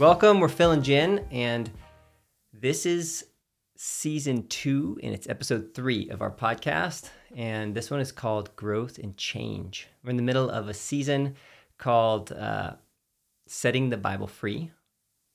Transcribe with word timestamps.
Welcome, 0.00 0.40
we're 0.40 0.48
Phil 0.48 0.70
and 0.70 0.82
Jen, 0.82 1.26
and 1.30 1.70
this 2.54 2.86
is 2.86 3.26
season 3.76 4.46
two, 4.48 4.98
and 5.02 5.12
it's 5.12 5.28
episode 5.28 5.74
three 5.74 6.08
of 6.08 6.22
our 6.22 6.30
podcast. 6.30 7.10
And 7.36 7.74
this 7.74 7.90
one 7.90 8.00
is 8.00 8.10
called 8.10 8.56
Growth 8.56 8.96
and 8.96 9.14
Change. 9.18 9.88
We're 10.02 10.08
in 10.08 10.16
the 10.16 10.22
middle 10.22 10.48
of 10.48 10.70
a 10.70 10.74
season 10.74 11.34
called 11.76 12.32
uh, 12.32 12.76
Setting 13.46 13.90
the 13.90 13.98
Bible 13.98 14.26
Free, 14.26 14.70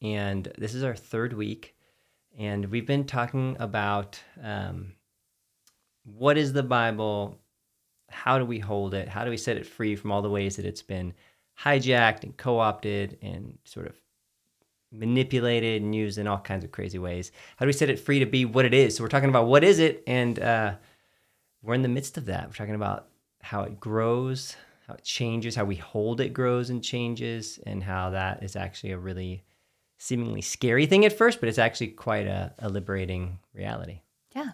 and 0.02 0.52
this 0.58 0.74
is 0.74 0.82
our 0.82 0.96
third 0.96 1.34
week. 1.34 1.76
And 2.36 2.66
we've 2.66 2.88
been 2.88 3.06
talking 3.06 3.58
about 3.60 4.20
um, 4.42 4.94
what 6.06 6.40
is 6.40 6.54
the 6.54 6.64
Bible, 6.64 7.38
how 8.10 8.40
do 8.40 8.46
we 8.46 8.58
hold 8.58 8.96
it, 8.96 9.10
how 9.10 9.26
do 9.26 9.30
we 9.30 9.38
set 9.38 9.58
it 9.58 9.68
free 9.68 9.96
from 9.96 10.12
all 10.12 10.24
the 10.24 10.30
ways 10.32 10.56
that 10.56 10.66
it's 10.66 10.82
been 10.82 11.14
hijacked 11.56 12.24
and 12.24 12.36
co 12.36 12.58
opted 12.58 13.20
and 13.22 13.60
sort 13.64 13.86
of 13.86 13.96
manipulated 14.98 15.82
and 15.82 15.94
used 15.94 16.18
in 16.18 16.28
all 16.28 16.40
kinds 16.40 16.64
of 16.64 16.72
crazy 16.72 17.00
ways. 17.00 17.32
How 17.58 17.66
do 17.66 17.68
we 17.68 17.74
set 17.74 17.90
it 17.90 18.00
free 18.00 18.20
to 18.20 18.26
be 18.26 18.46
what 18.46 18.66
it 18.66 18.74
is? 18.74 18.96
So 18.96 19.04
we're 19.04 19.10
talking 19.10 19.30
about 19.30 19.48
what 19.48 19.64
is 19.64 19.80
it, 19.80 20.04
and 20.08 20.40
uh, 20.40 20.76
we're 21.62 21.74
in 21.74 21.82
the 21.82 21.88
midst 21.88 22.18
of 22.18 22.26
that. 22.26 22.48
We're 22.48 22.54
talking 22.54 22.76
about 22.76 23.08
how 23.42 23.64
it 23.64 23.80
grows, 23.80 24.56
how 24.88 24.96
it 24.96 25.04
changes, 25.04 25.56
how 25.56 25.66
we 25.66 25.76
hold 25.76 26.22
it 26.22 26.30
grows 26.34 26.70
and 26.70 26.84
changes, 26.84 27.60
and 27.66 27.84
how 27.84 28.12
that 28.12 28.44
is 28.44 28.56
actually 28.56 28.92
a 28.92 28.98
really 28.98 29.44
seemingly 29.98 30.42
scary 30.42 30.86
thing 30.86 31.06
at 31.06 31.18
first, 31.18 31.40
but 31.40 31.50
it's 31.50 31.58
actually 31.58 31.88
quite 31.88 32.28
a, 32.28 32.54
a 32.60 32.70
liberating 32.70 33.40
reality. 33.54 34.02
Yeah. 34.36 34.52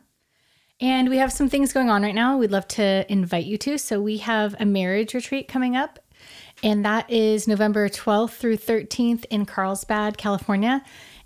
And 0.80 1.09
we 1.09 1.17
have 1.17 1.31
some 1.31 1.50
things 1.50 1.73
going 1.73 1.89
on 1.89 2.02
right 2.02 2.16
now 2.16 2.38
we'd 2.38 2.52
love 2.52 2.67
to 2.69 3.06
invite 3.12 3.45
you 3.45 3.58
to. 3.59 3.78
So 3.78 4.02
we 4.02 4.17
have 4.17 4.56
a 4.59 4.66
marriage 4.66 5.14
retreat 5.14 5.47
coming 5.47 5.75
up 5.75 6.00
and 6.64 6.86
that 6.86 7.09
is 7.09 7.48
November 7.48 7.90
12th 7.90 8.31
through 8.31 8.58
13th 8.58 9.26
in 9.30 9.45
Carlsbad, 9.45 10.17
California. 10.17 10.84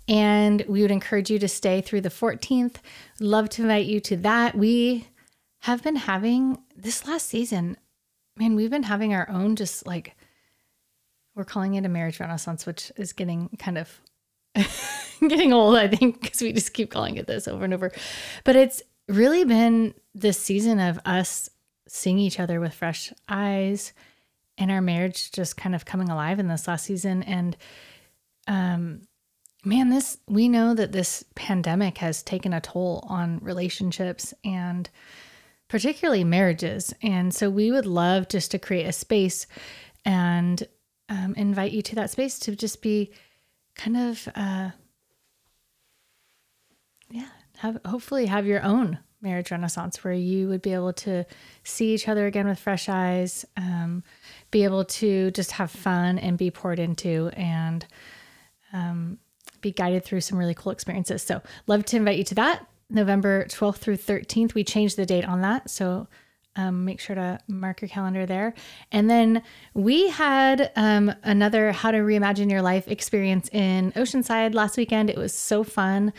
And 0.08 0.64
we 0.68 0.82
would 0.82 0.90
encourage 0.90 1.30
you 1.30 1.38
to 1.40 1.48
stay 1.48 1.80
through 1.80 2.02
the 2.02 2.10
14th. 2.10 2.76
Love 3.20 3.48
to 3.50 3.62
invite 3.62 3.86
you 3.86 4.00
to 4.00 4.16
that. 4.18 4.54
We 4.54 5.08
have 5.60 5.82
been 5.82 5.96
having 5.96 6.58
this 6.76 7.06
last 7.06 7.28
season, 7.28 7.76
man, 8.36 8.54
we've 8.54 8.70
been 8.70 8.84
having 8.84 9.14
our 9.14 9.28
own 9.28 9.56
just 9.56 9.86
like, 9.86 10.16
we're 11.34 11.44
calling 11.44 11.74
it 11.74 11.84
a 11.84 11.88
marriage 11.88 12.20
renaissance, 12.20 12.64
which 12.64 12.92
is 12.96 13.12
getting 13.12 13.48
kind 13.58 13.76
of 13.76 14.00
getting 15.20 15.52
old, 15.52 15.76
I 15.76 15.88
think, 15.88 16.20
because 16.20 16.40
we 16.40 16.52
just 16.52 16.72
keep 16.72 16.90
calling 16.90 17.16
it 17.16 17.26
this 17.26 17.48
over 17.48 17.64
and 17.64 17.74
over. 17.74 17.92
But 18.44 18.56
it's 18.56 18.82
really 19.08 19.44
been 19.44 19.94
this 20.14 20.38
season 20.38 20.80
of 20.80 20.98
us 21.04 21.50
seeing 21.88 22.18
each 22.18 22.40
other 22.40 22.60
with 22.60 22.74
fresh 22.74 23.12
eyes 23.28 23.92
and 24.58 24.70
our 24.70 24.80
marriage 24.80 25.30
just 25.32 25.56
kind 25.56 25.74
of 25.74 25.84
coming 25.84 26.08
alive 26.08 26.38
in 26.38 26.48
this 26.48 26.66
last 26.68 26.84
season. 26.84 27.22
And 27.22 27.56
um, 28.46 29.02
man, 29.64 29.90
this 29.90 30.18
we 30.26 30.48
know 30.48 30.74
that 30.74 30.92
this 30.92 31.24
pandemic 31.34 31.98
has 31.98 32.22
taken 32.22 32.52
a 32.52 32.60
toll 32.60 33.04
on 33.08 33.38
relationships 33.40 34.32
and 34.44 34.88
particularly 35.68 36.24
marriages. 36.24 36.94
And 37.02 37.34
so 37.34 37.50
we 37.50 37.72
would 37.72 37.86
love 37.86 38.28
just 38.28 38.50
to 38.52 38.58
create 38.58 38.86
a 38.86 38.92
space 38.92 39.46
and 40.04 40.66
um, 41.08 41.34
invite 41.36 41.72
you 41.72 41.82
to 41.82 41.94
that 41.96 42.10
space 42.10 42.38
to 42.40 42.56
just 42.56 42.82
be 42.82 43.12
kind 43.74 43.96
of 43.96 44.28
uh, 44.34 44.70
yeah 47.10 47.28
have 47.58 47.78
hopefully 47.84 48.26
have 48.26 48.46
your 48.46 48.62
own 48.62 48.98
marriage 49.20 49.50
renaissance 49.50 50.02
where 50.02 50.12
you 50.12 50.48
would 50.48 50.62
be 50.62 50.72
able 50.72 50.92
to 50.92 51.24
see 51.62 51.94
each 51.94 52.08
other 52.08 52.26
again 52.26 52.46
with 52.46 52.58
fresh 52.58 52.88
eyes 52.88 53.44
um, 53.56 54.02
be 54.56 54.64
able 54.64 54.86
to 54.86 55.30
just 55.32 55.52
have 55.52 55.70
fun 55.70 56.18
and 56.18 56.38
be 56.38 56.50
poured 56.50 56.78
into 56.78 57.28
and 57.34 57.84
um, 58.72 59.18
be 59.60 59.70
guided 59.70 60.02
through 60.02 60.22
some 60.22 60.38
really 60.38 60.54
cool 60.54 60.72
experiences 60.72 61.20
so 61.22 61.42
love 61.66 61.84
to 61.84 61.94
invite 61.94 62.16
you 62.16 62.24
to 62.24 62.34
that 62.34 62.66
november 62.88 63.44
12th 63.50 63.76
through 63.76 63.98
13th 63.98 64.54
we 64.54 64.64
changed 64.64 64.96
the 64.96 65.04
date 65.04 65.28
on 65.28 65.42
that 65.42 65.68
so 65.68 66.08
um, 66.56 66.86
make 66.86 67.00
sure 67.00 67.14
to 67.14 67.38
mark 67.48 67.82
your 67.82 67.90
calendar 67.90 68.24
there. 68.24 68.54
And 68.90 69.10
then 69.10 69.42
we 69.74 70.08
had 70.08 70.72
um, 70.74 71.12
another 71.22 71.70
How 71.70 71.90
to 71.90 71.98
Reimagine 71.98 72.50
Your 72.50 72.62
Life 72.62 72.88
experience 72.88 73.50
in 73.52 73.92
Oceanside 73.92 74.54
last 74.54 74.78
weekend. 74.78 75.10
It 75.10 75.18
was 75.18 75.34
so 75.34 75.64
fun. 75.64 76.14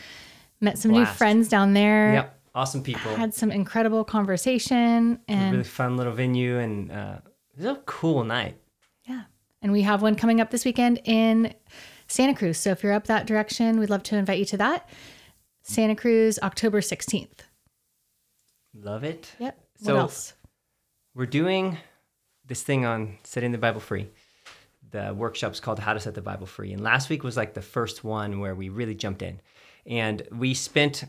Met 0.60 0.78
some 0.78 0.92
Blast. 0.92 1.10
new 1.10 1.16
friends 1.16 1.48
down 1.48 1.72
there. 1.72 2.12
Yep 2.12 2.38
awesome 2.54 2.82
people. 2.82 3.14
Had 3.14 3.34
some 3.34 3.52
incredible 3.52 4.04
conversation 4.04 5.20
and 5.28 5.52
really 5.52 5.64
fun 5.64 5.96
little 5.96 6.12
venue 6.12 6.58
and 6.58 6.90
uh, 6.90 7.18
it 7.58 7.66
was 7.66 7.76
a 7.76 7.80
cool 7.86 8.24
night. 8.24 8.56
Yeah, 9.06 9.22
and 9.62 9.72
we 9.72 9.82
have 9.82 10.02
one 10.02 10.14
coming 10.14 10.40
up 10.40 10.50
this 10.50 10.64
weekend 10.64 11.00
in 11.04 11.54
Santa 12.06 12.34
Cruz. 12.34 12.58
So 12.58 12.70
if 12.70 12.82
you're 12.82 12.92
up 12.92 13.06
that 13.06 13.26
direction, 13.26 13.78
we'd 13.78 13.90
love 13.90 14.02
to 14.04 14.16
invite 14.16 14.38
you 14.38 14.44
to 14.46 14.56
that. 14.58 14.88
Santa 15.62 15.94
Cruz, 15.94 16.38
October 16.42 16.80
sixteenth. 16.80 17.44
Love 18.74 19.04
it. 19.04 19.34
Yep. 19.38 19.58
So 19.82 19.94
what 19.94 20.00
else? 20.00 20.34
We're 21.14 21.26
doing 21.26 21.78
this 22.46 22.62
thing 22.62 22.84
on 22.84 23.18
setting 23.24 23.52
the 23.52 23.58
Bible 23.58 23.80
free. 23.80 24.08
The 24.90 25.12
workshop's 25.14 25.60
called 25.60 25.78
How 25.78 25.92
to 25.92 26.00
Set 26.00 26.14
the 26.14 26.22
Bible 26.22 26.46
Free. 26.46 26.72
And 26.72 26.82
last 26.82 27.10
week 27.10 27.22
was 27.22 27.36
like 27.36 27.52
the 27.54 27.60
first 27.60 28.04
one 28.04 28.40
where 28.40 28.54
we 28.54 28.68
really 28.70 28.94
jumped 28.94 29.20
in. 29.20 29.40
And 29.84 30.22
we 30.32 30.54
spent 30.54 31.04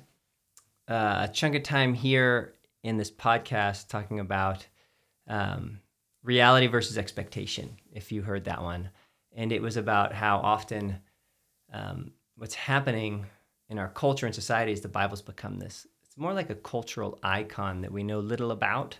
uh, 0.90 1.28
a 1.30 1.32
chunk 1.32 1.56
of 1.56 1.64
time 1.64 1.94
here 1.94 2.56
in 2.84 2.98
this 2.98 3.12
podcast 3.12 3.88
talking 3.88 4.20
about 4.20 4.68
um, 5.28 5.80
reality 6.24 6.68
versus 6.68 6.98
expectation, 6.98 7.78
if 7.94 8.12
you 8.12 8.22
heard 8.22 8.46
that 8.46 8.62
one. 8.62 8.90
And 9.36 9.52
it 9.52 9.62
was 9.62 9.78
about 9.78 10.14
how 10.14 10.38
often 10.38 11.00
um, 11.72 12.12
what's 12.36 12.56
happening 12.56 13.26
in 13.70 13.78
our 13.78 13.90
culture 13.90 14.26
and 14.26 14.36
society 14.36 14.72
is 14.72 14.82
the 14.82 14.88
Bible's 14.88 15.22
become 15.22 15.60
this. 15.60 15.86
It's 16.04 16.18
more 16.18 16.34
like 16.34 16.50
a 16.50 16.56
cultural 16.56 17.20
icon 17.24 17.82
that 17.82 17.92
we 17.92 18.04
know 18.04 18.20
little 18.20 18.52
about. 18.52 18.98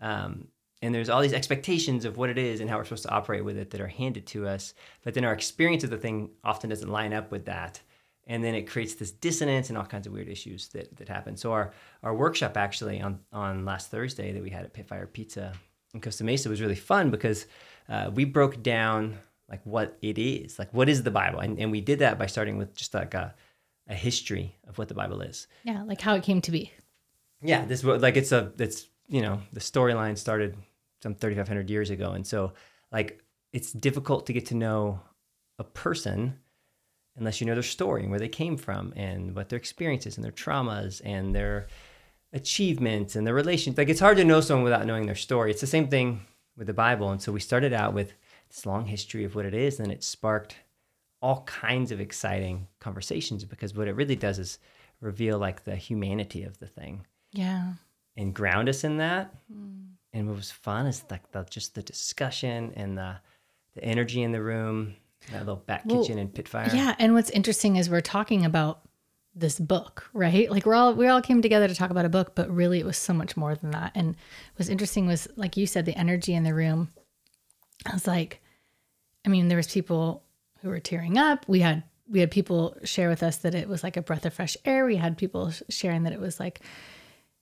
Um, 0.00 0.48
and 0.82 0.94
there's 0.94 1.08
all 1.08 1.22
these 1.22 1.32
expectations 1.32 2.04
of 2.04 2.16
what 2.16 2.30
it 2.30 2.38
is 2.38 2.60
and 2.60 2.70
how 2.70 2.76
we're 2.76 2.84
supposed 2.84 3.04
to 3.04 3.10
operate 3.10 3.44
with 3.44 3.56
it 3.56 3.70
that 3.70 3.80
are 3.80 3.88
handed 3.88 4.26
to 4.28 4.46
us. 4.46 4.74
But 5.02 5.14
then 5.14 5.24
our 5.24 5.32
experience 5.32 5.84
of 5.84 5.90
the 5.90 5.98
thing 5.98 6.30
often 6.44 6.70
doesn't 6.70 6.88
line 6.88 7.12
up 7.12 7.30
with 7.30 7.46
that 7.46 7.80
and 8.26 8.42
then 8.42 8.54
it 8.54 8.68
creates 8.68 8.94
this 8.94 9.12
dissonance 9.12 9.68
and 9.68 9.78
all 9.78 9.84
kinds 9.84 10.06
of 10.06 10.12
weird 10.12 10.28
issues 10.28 10.68
that, 10.68 10.94
that 10.96 11.08
happen. 11.08 11.36
So 11.36 11.52
our, 11.52 11.72
our 12.02 12.14
workshop 12.14 12.56
actually 12.56 13.00
on, 13.00 13.20
on 13.32 13.64
last 13.64 13.90
Thursday 13.90 14.32
that 14.32 14.42
we 14.42 14.50
had 14.50 14.64
at 14.64 14.74
Pitfire 14.74 15.10
Pizza 15.10 15.52
in 15.96 16.00
Costa 16.00 16.22
Mesa 16.22 16.48
was 16.48 16.60
really 16.60 16.76
fun 16.76 17.10
because 17.10 17.46
uh, 17.88 18.10
we 18.14 18.24
broke 18.24 18.62
down 18.62 19.18
like 19.48 19.60
what 19.64 19.96
it 20.02 20.18
is, 20.18 20.58
like 20.58 20.72
what 20.72 20.88
is 20.88 21.02
the 21.02 21.10
Bible, 21.10 21.40
and, 21.40 21.58
and 21.58 21.70
we 21.70 21.80
did 21.80 22.00
that 22.00 22.18
by 22.18 22.26
starting 22.26 22.58
with 22.58 22.74
just 22.74 22.94
like 22.94 23.14
a, 23.14 23.34
a 23.88 23.94
history 23.94 24.56
of 24.68 24.78
what 24.78 24.88
the 24.88 24.94
Bible 24.94 25.20
is. 25.20 25.46
Yeah, 25.64 25.82
like 25.82 26.00
how 26.00 26.14
it 26.14 26.22
came 26.22 26.40
to 26.42 26.50
be. 26.50 26.72
Yeah, 27.42 27.64
this 27.64 27.82
like 27.84 28.16
it's 28.16 28.32
a 28.32 28.52
it's 28.58 28.88
you 29.08 29.22
know 29.22 29.40
the 29.52 29.60
storyline 29.60 30.18
started 30.18 30.56
some 31.02 31.14
3,500 31.14 31.70
years 31.70 31.90
ago, 31.90 32.12
and 32.12 32.26
so 32.26 32.52
like 32.92 33.22
it's 33.52 33.72
difficult 33.72 34.26
to 34.26 34.32
get 34.32 34.46
to 34.46 34.54
know 34.54 35.00
a 35.58 35.64
person 35.64 36.38
unless 37.16 37.40
you 37.40 37.46
know 37.46 37.54
their 37.54 37.62
story 37.62 38.02
and 38.02 38.10
where 38.10 38.20
they 38.20 38.28
came 38.28 38.56
from 38.56 38.92
and 38.96 39.34
what 39.34 39.48
their 39.48 39.56
experiences 39.56 40.16
and 40.16 40.24
their 40.24 40.32
traumas 40.32 41.00
and 41.04 41.34
their 41.34 41.66
achievements 42.36 43.16
and 43.16 43.26
the 43.26 43.34
relations. 43.34 43.76
Like 43.76 43.88
it's 43.88 44.00
hard 44.00 44.18
to 44.18 44.24
know 44.24 44.40
someone 44.40 44.64
without 44.64 44.86
knowing 44.86 45.06
their 45.06 45.14
story. 45.14 45.50
It's 45.50 45.60
the 45.60 45.66
same 45.66 45.88
thing 45.88 46.20
with 46.56 46.66
the 46.66 46.72
Bible. 46.74 47.10
And 47.10 47.20
so 47.20 47.32
we 47.32 47.40
started 47.40 47.72
out 47.72 47.94
with 47.94 48.12
this 48.48 48.66
long 48.66 48.86
history 48.86 49.24
of 49.24 49.34
what 49.34 49.46
it 49.46 49.54
is, 49.54 49.80
and 49.80 49.90
it 49.90 50.04
sparked 50.04 50.56
all 51.20 51.42
kinds 51.44 51.90
of 51.90 52.00
exciting 52.00 52.68
conversations 52.78 53.44
because 53.44 53.74
what 53.74 53.88
it 53.88 53.96
really 53.96 54.14
does 54.14 54.38
is 54.38 54.58
reveal 55.00 55.38
like 55.38 55.64
the 55.64 55.74
humanity 55.74 56.44
of 56.44 56.58
the 56.58 56.66
thing. 56.66 57.04
Yeah. 57.32 57.72
And 58.16 58.34
ground 58.34 58.68
us 58.68 58.84
in 58.84 58.98
that. 58.98 59.34
Mm. 59.52 59.88
And 60.12 60.28
what 60.28 60.36
was 60.36 60.50
fun 60.50 60.86
is 60.86 61.04
like 61.10 61.32
the 61.32 61.44
just 61.50 61.74
the 61.74 61.82
discussion 61.82 62.72
and 62.76 62.96
the 62.96 63.16
the 63.74 63.84
energy 63.84 64.22
in 64.22 64.32
the 64.32 64.40
room 64.40 64.96
that 65.32 65.40
little 65.40 65.56
back 65.56 65.82
well, 65.84 66.00
kitchen 66.00 66.18
and 66.18 66.32
Pitfire. 66.32 66.72
Yeah, 66.72 66.94
and 66.98 67.12
what's 67.12 67.30
interesting 67.30 67.76
is 67.76 67.90
we're 67.90 68.00
talking 68.00 68.44
about 68.44 68.80
this 69.36 69.60
book, 69.60 70.08
right? 70.14 70.50
Like 70.50 70.64
we're 70.64 70.74
all 70.74 70.94
we 70.94 71.06
all 71.06 71.20
came 71.20 71.42
together 71.42 71.68
to 71.68 71.74
talk 71.74 71.90
about 71.90 72.06
a 72.06 72.10
book, 72.10 72.34
but 72.34 72.50
really 72.50 72.80
it 72.80 72.86
was 72.86 72.96
so 72.96 73.12
much 73.12 73.36
more 73.36 73.54
than 73.54 73.70
that. 73.70 73.92
And 73.94 74.16
what's 74.56 74.70
interesting 74.70 75.06
was 75.06 75.28
like 75.36 75.56
you 75.56 75.66
said, 75.66 75.84
the 75.84 75.96
energy 75.96 76.34
in 76.34 76.42
the 76.42 76.54
room. 76.54 76.90
I 77.84 77.92
was 77.92 78.06
like, 78.06 78.40
I 79.24 79.28
mean, 79.28 79.48
there 79.48 79.58
was 79.58 79.70
people 79.70 80.24
who 80.62 80.70
were 80.70 80.80
tearing 80.80 81.18
up. 81.18 81.46
We 81.46 81.60
had 81.60 81.82
we 82.08 82.20
had 82.20 82.30
people 82.30 82.76
share 82.84 83.08
with 83.08 83.22
us 83.22 83.38
that 83.38 83.54
it 83.54 83.68
was 83.68 83.82
like 83.82 83.96
a 83.96 84.02
breath 84.02 84.24
of 84.24 84.32
fresh 84.32 84.56
air. 84.64 84.86
We 84.86 84.96
had 84.96 85.18
people 85.18 85.52
sharing 85.68 86.04
that 86.04 86.12
it 86.12 86.20
was 86.20 86.40
like 86.40 86.60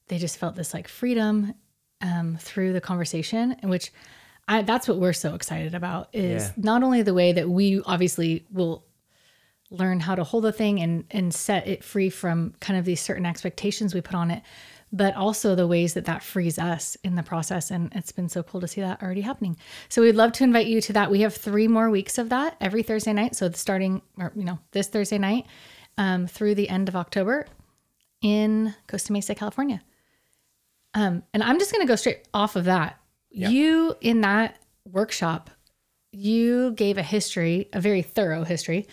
they 0.08 0.18
just 0.18 0.38
felt 0.38 0.56
this 0.56 0.74
like 0.74 0.88
freedom 0.88 1.54
um, 2.00 2.36
through 2.40 2.72
the 2.72 2.80
conversation, 2.80 3.56
which 3.62 3.92
I, 4.48 4.62
that's 4.62 4.88
what 4.88 4.98
we're 4.98 5.12
so 5.12 5.34
excited 5.34 5.74
about 5.74 6.08
is 6.12 6.44
yeah. 6.44 6.52
not 6.56 6.82
only 6.82 7.02
the 7.02 7.14
way 7.14 7.32
that 7.32 7.48
we 7.48 7.80
obviously 7.86 8.44
will 8.50 8.84
learn 9.76 10.00
how 10.00 10.14
to 10.14 10.24
hold 10.24 10.46
a 10.46 10.52
thing 10.52 10.80
and 10.80 11.04
and 11.10 11.34
set 11.34 11.66
it 11.66 11.84
free 11.84 12.10
from 12.10 12.54
kind 12.60 12.78
of 12.78 12.84
these 12.84 13.00
certain 13.00 13.26
expectations 13.26 13.94
we 13.94 14.00
put 14.00 14.14
on 14.14 14.30
it 14.30 14.42
but 14.94 15.16
also 15.16 15.56
the 15.56 15.66
ways 15.66 15.94
that 15.94 16.04
that 16.04 16.22
frees 16.22 16.56
us 16.56 16.96
in 17.02 17.16
the 17.16 17.22
process. 17.24 17.72
And 17.72 17.92
it's 17.96 18.12
been 18.12 18.28
so 18.28 18.44
cool 18.44 18.60
to 18.60 18.68
see 18.68 18.80
that 18.80 19.02
already 19.02 19.22
happening. 19.22 19.56
So 19.88 20.02
we'd 20.02 20.14
love 20.14 20.30
to 20.34 20.44
invite 20.44 20.68
you 20.68 20.80
to 20.82 20.92
that. 20.92 21.10
We 21.10 21.22
have 21.22 21.34
three 21.34 21.66
more 21.66 21.90
weeks 21.90 22.16
of 22.16 22.28
that 22.28 22.56
every 22.60 22.84
thursday 22.84 23.12
night. 23.12 23.34
So 23.34 23.50
starting 23.50 24.02
or 24.18 24.32
you 24.36 24.44
know 24.44 24.60
this 24.70 24.86
thursday 24.86 25.18
night 25.18 25.46
um, 25.98 26.28
through 26.28 26.54
the 26.54 26.68
end 26.68 26.88
of 26.88 26.94
october 26.94 27.46
in 28.22 28.72
costa 28.86 29.12
mesa 29.12 29.34
california. 29.34 29.82
Um, 30.94 31.24
and 31.34 31.42
i'm 31.42 31.58
just 31.58 31.72
going 31.72 31.84
to 31.84 31.90
go 31.90 31.96
straight 31.96 32.28
off 32.32 32.54
of 32.54 32.66
that. 32.66 33.00
Yeah. 33.30 33.48
you 33.48 33.96
in 34.00 34.20
that 34.20 34.60
workshop 34.84 35.50
you 36.14 36.70
gave 36.72 36.96
a 36.96 37.02
history, 37.02 37.68
a 37.72 37.80
very 37.80 38.02
thorough 38.02 38.44
history 38.44 38.86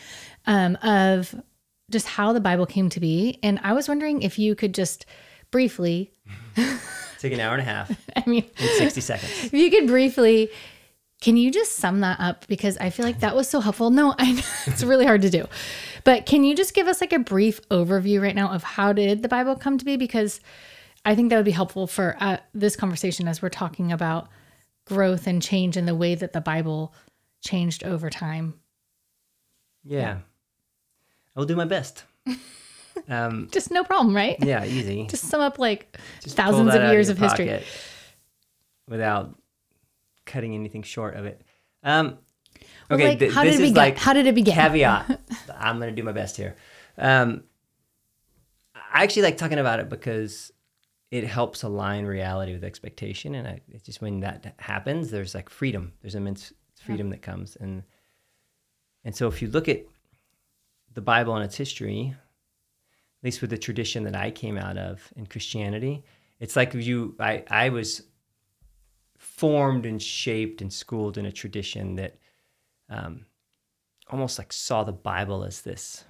um, 0.46 0.78
of 0.84 1.36
just 1.90 2.08
how 2.08 2.34
the 2.34 2.40
Bible 2.40 2.66
came 2.66 2.90
to 2.90 3.00
be. 3.00 3.40
And 3.44 3.60
I 3.64 3.74
was 3.74 3.88
wondering 3.88 4.22
if 4.22 4.40
you 4.40 4.56
could 4.56 4.74
just 4.74 5.06
briefly, 5.52 6.12
Take 7.20 7.34
an 7.34 7.40
hour 7.40 7.54
and 7.54 7.62
a 7.62 7.66
half 7.66 7.92
I 8.16 8.24
mean, 8.28 8.50
in 8.58 8.68
60 8.78 9.00
seconds. 9.02 9.32
if 9.46 9.54
you 9.54 9.70
could 9.70 9.86
briefly, 9.86 10.50
can 11.22 11.38
you 11.38 11.52
just 11.52 11.74
sum 11.74 12.00
that 12.00 12.20
up? 12.20 12.48
Because 12.48 12.78
I 12.80 12.90
feel 12.90 13.06
like 13.06 13.20
that 13.20 13.36
was 13.36 13.48
so 13.48 13.60
helpful. 13.60 13.92
No, 13.92 14.16
I 14.18 14.32
know 14.32 14.42
it's 14.66 14.84
really 14.84 15.06
hard 15.06 15.22
to 15.22 15.30
do. 15.30 15.46
But 16.04 16.26
can 16.26 16.44
you 16.44 16.56
just 16.56 16.74
give 16.74 16.88
us 16.88 17.00
like 17.00 17.14
a 17.14 17.20
brief 17.20 17.62
overview 17.70 18.20
right 18.22 18.34
now 18.34 18.50
of 18.50 18.64
how 18.64 18.92
did 18.92 19.22
the 19.22 19.28
Bible 19.28 19.56
come 19.56 19.78
to 19.78 19.86
be? 19.86 19.98
Because 19.98 20.40
I 21.06 21.14
think 21.14 21.30
that 21.30 21.36
would 21.36 21.46
be 21.46 21.52
helpful 21.52 21.86
for 21.86 22.18
uh, 22.20 22.38
this 22.56 22.76
conversation 22.76 23.28
as 23.28 23.40
we're 23.40 23.50
talking 23.50 23.92
about 23.92 24.28
growth 24.86 25.28
and 25.28 25.44
change 25.44 25.78
in 25.78 25.86
the 25.86 25.96
way 25.96 26.16
that 26.16 26.34
the 26.34 26.42
Bible 26.42 26.92
changed 27.44 27.84
over 27.84 28.10
time. 28.10 28.56
Yeah. 29.84 30.20
I'll 31.36 31.46
do 31.46 31.56
my 31.56 31.66
best. 31.66 32.04
Um, 33.08 33.48
Just 33.52 33.72
no 33.72 33.84
problem, 33.86 34.14
right? 34.16 34.36
yeah, 34.42 34.66
easy. 34.66 35.08
Just 35.10 35.24
sum 35.26 35.40
up 35.42 35.58
like 35.58 35.98
Just 36.22 36.36
thousands 36.36 36.76
of 36.76 36.82
years 36.92 37.08
your 37.08 37.14
of 37.14 37.18
history. 37.18 37.64
Without 38.88 39.36
cutting 40.26 40.54
anything 40.56 40.84
short 40.84 41.16
of 41.16 41.26
it. 41.26 41.42
Um, 41.84 42.18
Well, 42.90 43.00
okay, 43.00 43.10
like, 43.10 43.20
th- 43.20 43.34
how 43.34 43.44
this 43.44 43.54
did 43.56 43.62
it 43.62 43.64
is 43.64 43.70
begin? 43.72 43.76
like 43.84 43.98
how 43.98 44.14
did 44.14 44.28
it 44.28 44.36
begin? 44.36 44.54
caveat. 44.54 45.20
I'm 45.58 45.78
going 45.80 45.90
to 45.90 45.96
do 45.96 46.04
my 46.04 46.12
best 46.12 46.36
here. 46.38 46.58
Um, 46.98 47.44
I 48.76 49.04
actually 49.04 49.24
like 49.24 49.38
talking 49.38 49.58
about 49.60 49.80
it 49.80 49.90
because 49.90 50.52
it 51.12 51.24
helps 51.26 51.64
align 51.64 52.06
reality 52.06 52.54
with 52.54 52.64
expectation, 52.64 53.36
and 53.36 53.48
I, 53.48 53.62
it's 53.70 53.84
just 53.86 54.02
when 54.02 54.20
that 54.20 54.54
happens, 54.60 55.12
there's 55.12 55.34
like 55.34 55.50
freedom. 55.50 55.94
There's 56.02 56.16
immense 56.16 56.54
freedom 56.86 57.10
that 57.12 57.22
comes, 57.22 57.56
and 57.56 57.84
and 59.06 59.16
so 59.16 59.28
if 59.28 59.42
you 59.42 59.48
look 59.48 59.70
at 59.70 59.82
the 60.94 61.02
Bible 61.02 61.36
and 61.36 61.44
its 61.44 61.56
history, 61.56 62.14
at 62.14 63.24
least 63.24 63.42
with 63.42 63.50
the 63.50 63.58
tradition 63.58 64.04
that 64.04 64.16
I 64.16 64.32
came 64.32 64.58
out 64.58 64.78
of 64.78 65.12
in 65.16 65.26
Christianity, 65.26 66.04
it's 66.40 66.56
like 66.56 66.74
you 66.74 67.16
I 67.20 67.44
I 67.50 67.70
was 67.70 68.04
formed 69.18 69.86
and 69.86 70.02
shaped 70.02 70.62
and 70.62 70.74
schooled 70.74 71.18
in 71.18 71.26
a 71.26 71.32
tradition 71.32 71.96
that 71.96 72.18
um, 72.90 73.26
almost 74.10 74.38
like 74.38 74.52
saw 74.52 74.84
the 74.84 74.92
Bible 74.92 75.44
as 75.44 75.62
this 75.62 76.04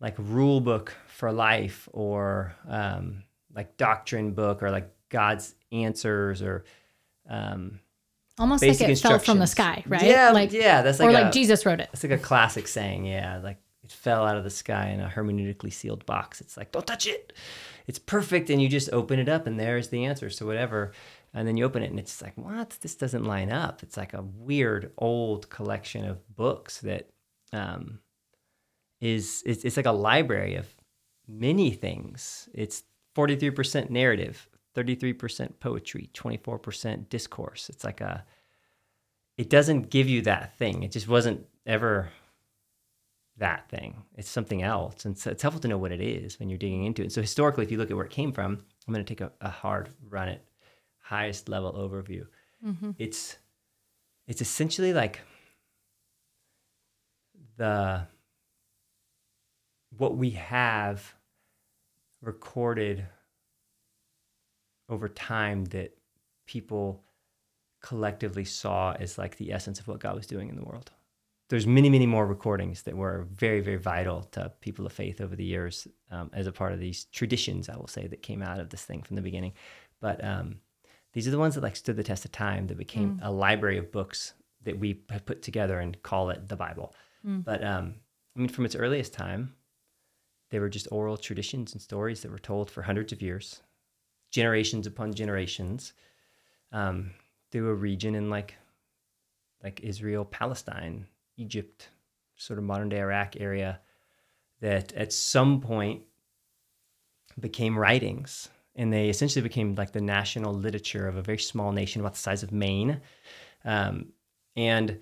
like 0.00 0.14
rule 0.18 0.60
book 0.60 0.96
for 1.06 1.30
life 1.30 1.88
or 1.92 2.54
um, 2.68 3.24
like 3.54 3.76
doctrine 3.76 4.32
book 4.32 4.62
or 4.62 4.70
like 4.70 4.90
God's 5.08 5.54
answers 5.72 6.40
or 6.40 6.64
um, 7.28 7.80
Almost 8.40 8.64
like 8.64 8.80
it 8.80 8.98
fell 8.98 9.18
from 9.18 9.38
the 9.38 9.46
sky, 9.46 9.84
right? 9.86 10.02
Yeah, 10.02 10.30
like 10.30 10.50
yeah, 10.50 10.80
that's 10.80 10.98
like 10.98 11.08
or 11.08 11.10
a, 11.10 11.24
like 11.24 11.32
Jesus 11.32 11.66
wrote 11.66 11.78
it. 11.78 11.90
It's 11.92 12.02
like 12.02 12.12
a 12.12 12.18
classic 12.18 12.66
saying, 12.66 13.04
yeah, 13.04 13.38
like 13.44 13.58
it 13.84 13.92
fell 13.92 14.26
out 14.26 14.36
of 14.36 14.44
the 14.44 14.50
sky 14.50 14.88
in 14.88 15.00
a 15.00 15.08
hermeneutically 15.08 15.72
sealed 15.72 16.06
box. 16.06 16.40
It's 16.40 16.56
like, 16.56 16.72
don't 16.72 16.86
touch 16.86 17.06
it. 17.06 17.32
It's 17.86 17.98
perfect. 17.98 18.48
And 18.50 18.62
you 18.62 18.68
just 18.68 18.92
open 18.92 19.18
it 19.18 19.28
up 19.28 19.46
and 19.46 19.58
there's 19.58 19.88
the 19.88 20.04
answer. 20.04 20.30
So 20.30 20.46
whatever. 20.46 20.92
And 21.34 21.46
then 21.46 21.56
you 21.56 21.64
open 21.64 21.82
it 21.82 21.90
and 21.90 21.98
it's 21.98 22.22
like, 22.22 22.32
what? 22.36 22.78
This 22.80 22.94
doesn't 22.94 23.24
line 23.24 23.50
up. 23.50 23.82
It's 23.82 23.96
like 23.96 24.14
a 24.14 24.22
weird 24.22 24.92
old 24.96 25.50
collection 25.50 26.04
of 26.04 26.36
books 26.36 26.78
that 26.80 27.08
um, 27.52 28.00
is, 29.00 29.42
it's, 29.44 29.64
it's 29.64 29.76
like 29.76 29.86
a 29.86 29.92
library 29.92 30.54
of 30.54 30.72
many 31.28 31.70
things. 31.70 32.48
It's 32.54 32.84
43% 33.16 33.90
narrative, 33.90 34.48
33% 34.76 35.60
poetry, 35.60 36.10
24% 36.14 37.08
discourse. 37.08 37.68
It's 37.68 37.84
like 37.84 38.00
a, 38.00 38.24
it 39.36 39.50
doesn't 39.50 39.90
give 39.90 40.08
you 40.08 40.22
that 40.22 40.56
thing. 40.58 40.82
It 40.82 40.92
just 40.92 41.08
wasn't 41.08 41.46
ever 41.66 42.10
that 43.38 43.68
thing. 43.68 44.02
It's 44.16 44.28
something 44.28 44.62
else. 44.62 45.04
And 45.04 45.18
so 45.18 45.30
it's 45.30 45.42
helpful 45.42 45.60
to 45.62 45.68
know 45.68 45.78
what 45.78 45.92
it 45.92 46.00
is 46.00 46.38
when 46.38 46.48
you're 46.48 46.58
digging 46.58 46.84
into 46.84 47.02
it. 47.02 47.12
So 47.12 47.20
historically, 47.20 47.64
if 47.64 47.70
you 47.70 47.78
look 47.78 47.90
at 47.90 47.96
where 47.96 48.06
it 48.06 48.12
came 48.12 48.32
from, 48.32 48.64
I'm 48.86 48.94
going 48.94 49.04
to 49.04 49.14
take 49.14 49.20
a, 49.20 49.32
a 49.40 49.50
hard 49.50 49.88
run 50.08 50.28
at 50.28 50.44
highest 50.98 51.48
level 51.48 51.72
overview. 51.72 52.26
Mm-hmm. 52.64 52.92
It's 52.98 53.36
it's 54.28 54.40
essentially 54.40 54.92
like 54.92 55.20
the 57.56 58.06
what 59.96 60.16
we 60.16 60.30
have 60.30 61.14
recorded 62.22 63.06
over 64.90 65.08
time 65.08 65.64
that 65.66 65.96
people 66.46 67.02
collectively 67.82 68.44
saw 68.44 68.92
as 68.92 69.16
like 69.16 69.36
the 69.36 69.52
essence 69.52 69.80
of 69.80 69.88
what 69.88 70.00
God 70.00 70.14
was 70.14 70.26
doing 70.26 70.48
in 70.50 70.56
the 70.56 70.64
world. 70.64 70.90
There's 71.48 71.66
many, 71.66 71.88
many 71.88 72.06
more 72.06 72.26
recordings 72.26 72.82
that 72.82 72.96
were 72.96 73.26
very, 73.34 73.60
very 73.60 73.76
vital 73.78 74.24
to 74.32 74.52
people 74.60 74.86
of 74.86 74.92
faith 74.92 75.20
over 75.20 75.34
the 75.34 75.44
years 75.44 75.88
um, 76.10 76.30
as 76.32 76.46
a 76.46 76.52
part 76.52 76.72
of 76.72 76.78
these 76.78 77.06
traditions, 77.06 77.68
I 77.68 77.76
will 77.76 77.88
say, 77.88 78.06
that 78.06 78.22
came 78.22 78.42
out 78.42 78.60
of 78.60 78.68
this 78.68 78.84
thing 78.84 79.02
from 79.02 79.16
the 79.16 79.22
beginning. 79.22 79.54
But 80.00 80.22
um, 80.22 80.56
these 81.12 81.26
are 81.26 81.32
the 81.32 81.38
ones 81.38 81.54
that 81.54 81.62
like 81.62 81.74
stood 81.76 81.96
the 81.96 82.04
test 82.04 82.24
of 82.24 82.32
time, 82.32 82.66
that 82.68 82.76
became 82.78 83.20
a 83.24 83.32
library 83.32 83.78
of 83.78 83.90
books 83.90 84.34
that 84.62 84.78
we 84.78 85.00
have 85.10 85.24
put 85.26 85.42
together 85.42 85.80
and 85.80 86.00
call 86.02 86.30
it 86.30 86.48
the 86.48 86.56
Bible. 86.56 86.94
But 87.42 87.64
um, 87.64 87.94
I 88.36 88.40
mean, 88.40 88.48
from 88.48 88.64
its 88.64 88.76
earliest 88.76 89.12
time, 89.12 89.54
they 90.50 90.60
were 90.60 90.68
just 90.68 90.88
oral 90.92 91.16
traditions 91.16 91.72
and 91.72 91.82
stories 91.82 92.22
that 92.22 92.30
were 92.30 92.38
told 92.38 92.70
for 92.70 92.82
hundreds 92.82 93.12
of 93.12 93.22
years, 93.22 93.62
generations 94.30 94.86
upon 94.86 95.12
generations, 95.12 95.92
um, 96.72 97.10
through 97.50 97.68
a 97.68 97.74
region 97.74 98.14
in 98.14 98.30
like 98.30 98.54
like 99.62 99.80
Israel, 99.80 100.24
Palestine, 100.24 101.06
Egypt, 101.36 101.88
sort 102.36 102.58
of 102.58 102.64
modern 102.64 102.88
day 102.88 103.00
Iraq 103.00 103.36
area, 103.38 103.80
that 104.60 104.92
at 104.94 105.12
some 105.12 105.60
point 105.60 106.02
became 107.38 107.78
writings. 107.78 108.48
And 108.76 108.92
they 108.92 109.08
essentially 109.08 109.42
became 109.42 109.74
like 109.74 109.92
the 109.92 110.00
national 110.00 110.54
literature 110.54 111.06
of 111.06 111.16
a 111.16 111.22
very 111.22 111.38
small 111.38 111.72
nation 111.72 112.00
about 112.00 112.12
the 112.12 112.20
size 112.20 112.42
of 112.42 112.52
Maine. 112.52 113.00
Um, 113.64 114.12
and 114.56 114.98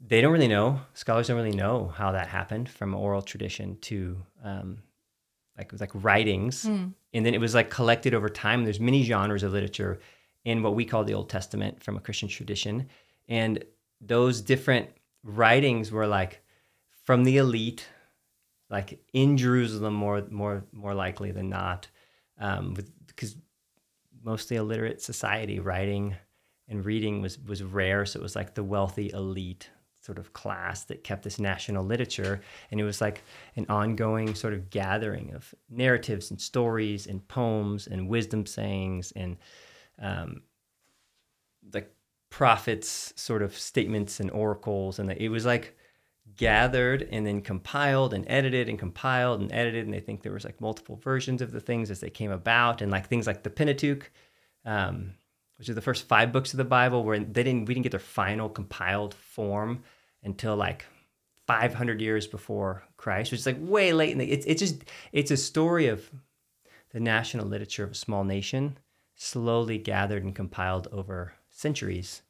they 0.00 0.20
don't 0.20 0.32
really 0.32 0.48
know, 0.48 0.80
scholars 0.94 1.28
don't 1.28 1.36
really 1.36 1.56
know 1.56 1.88
how 1.88 2.12
that 2.12 2.28
happened 2.28 2.68
from 2.68 2.94
oral 2.94 3.22
tradition 3.22 3.76
to 3.82 4.16
um, 4.42 4.78
like 5.56 5.66
it 5.66 5.72
was 5.72 5.80
like 5.80 5.90
writings. 5.94 6.64
And 7.14 7.26
then 7.26 7.34
it 7.34 7.40
was 7.40 7.54
like 7.54 7.70
collected 7.70 8.14
over 8.14 8.28
time. 8.28 8.64
There's 8.64 8.80
many 8.80 9.02
genres 9.04 9.42
of 9.42 9.52
literature 9.52 10.00
in 10.44 10.62
what 10.62 10.74
we 10.74 10.84
call 10.84 11.04
the 11.04 11.14
Old 11.14 11.28
Testament 11.28 11.82
from 11.82 11.96
a 11.96 12.00
Christian 12.00 12.28
tradition. 12.28 12.88
And 13.28 13.64
those 14.00 14.40
different 14.40 14.88
writings 15.22 15.92
were 15.92 16.06
like 16.06 16.42
from 17.04 17.24
the 17.24 17.36
elite, 17.36 17.86
like 18.70 19.04
in 19.12 19.36
Jerusalem 19.36 19.94
more 19.94 20.24
more 20.30 20.64
more 20.72 20.94
likely 20.94 21.32
than 21.32 21.48
not, 21.48 21.88
um, 22.38 22.74
with, 22.74 22.90
because 23.06 23.36
mostly 24.24 24.56
illiterate 24.56 25.02
society, 25.02 25.60
writing 25.60 26.16
and 26.68 26.84
reading 26.84 27.20
was 27.20 27.38
was 27.38 27.62
rare. 27.62 28.06
So 28.06 28.18
it 28.18 28.22
was 28.22 28.34
like 28.34 28.54
the 28.54 28.64
wealthy 28.64 29.10
elite 29.12 29.70
sort 30.02 30.18
of 30.18 30.32
class 30.32 30.84
that 30.84 31.04
kept 31.04 31.22
this 31.22 31.38
national 31.38 31.84
literature, 31.84 32.40
and 32.70 32.80
it 32.80 32.84
was 32.84 33.00
like 33.00 33.22
an 33.56 33.66
ongoing 33.68 34.34
sort 34.34 34.52
of 34.52 34.68
gathering 34.68 35.32
of 35.34 35.54
narratives 35.70 36.30
and 36.30 36.40
stories 36.40 37.06
and 37.06 37.26
poems 37.28 37.86
and 37.86 38.08
wisdom 38.08 38.44
sayings 38.44 39.12
and 39.12 39.36
um, 40.00 40.42
like 41.72 41.94
prophets 42.30 43.12
sort 43.16 43.42
of 43.42 43.56
statements 43.56 44.18
and 44.18 44.30
oracles. 44.30 44.98
And 44.98 45.10
it 45.12 45.28
was 45.28 45.46
like 45.46 45.76
gathered 46.36 47.08
and 47.10 47.26
then 47.26 47.40
compiled 47.40 48.14
and 48.14 48.24
edited 48.28 48.68
and 48.68 48.78
compiled 48.78 49.40
and 49.40 49.52
edited. 49.52 49.84
And 49.84 49.94
they 49.94 50.00
think 50.00 50.22
there 50.22 50.32
was 50.32 50.44
like 50.44 50.60
multiple 50.60 50.96
versions 50.96 51.42
of 51.42 51.52
the 51.52 51.60
things 51.60 51.90
as 51.90 52.00
they 52.00 52.10
came 52.10 52.30
about 52.30 52.82
and 52.82 52.90
like 52.90 53.06
things 53.06 53.26
like 53.26 53.42
the 53.42 53.50
pentateuch 53.50 54.10
um, 54.64 55.14
which 55.62 55.68
are 55.68 55.74
the 55.74 55.80
first 55.80 56.08
five 56.08 56.32
books 56.32 56.52
of 56.52 56.56
the 56.56 56.64
bible 56.64 57.04
where 57.04 57.18
they 57.18 57.42
didn't 57.42 57.66
we 57.66 57.74
didn't 57.74 57.84
get 57.84 57.92
their 57.92 58.00
final 58.00 58.48
compiled 58.48 59.14
form 59.14 59.82
until 60.24 60.56
like 60.56 60.84
500 61.46 62.00
years 62.00 62.26
before 62.26 62.82
christ 62.96 63.30
which 63.30 63.40
is 63.40 63.46
like 63.46 63.58
way 63.60 63.92
late 63.92 64.10
in 64.10 64.18
the 64.18 64.30
it's, 64.30 64.46
it's 64.46 64.60
just 64.60 64.84
it's 65.12 65.30
a 65.30 65.36
story 65.36 65.86
of 65.86 66.10
the 66.90 67.00
national 67.00 67.46
literature 67.46 67.84
of 67.84 67.92
a 67.92 67.94
small 67.94 68.24
nation 68.24 68.76
slowly 69.14 69.78
gathered 69.78 70.24
and 70.24 70.34
compiled 70.34 70.88
over 70.90 71.34
centuries 71.48 72.22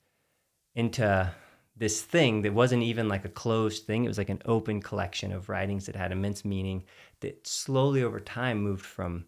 into 0.75 1.33
this 1.77 2.03
thing 2.03 2.43
that 2.43 2.53
wasn't 2.53 2.83
even 2.83 3.09
like 3.09 3.25
a 3.25 3.31
closed 3.31 3.87
thing. 3.87 4.05
It 4.05 4.09
was 4.09 4.19
like 4.19 4.29
an 4.29 4.43
open 4.45 4.81
collection 4.81 5.33
of 5.33 5.49
writings 5.49 5.87
that 5.87 5.97
had 5.97 6.12
immense 6.12 6.45
meaning 6.45 6.85
that 7.21 7.47
slowly 7.47 8.03
over 8.03 8.21
time 8.21 8.62
moved 8.62 8.85
from 8.85 9.25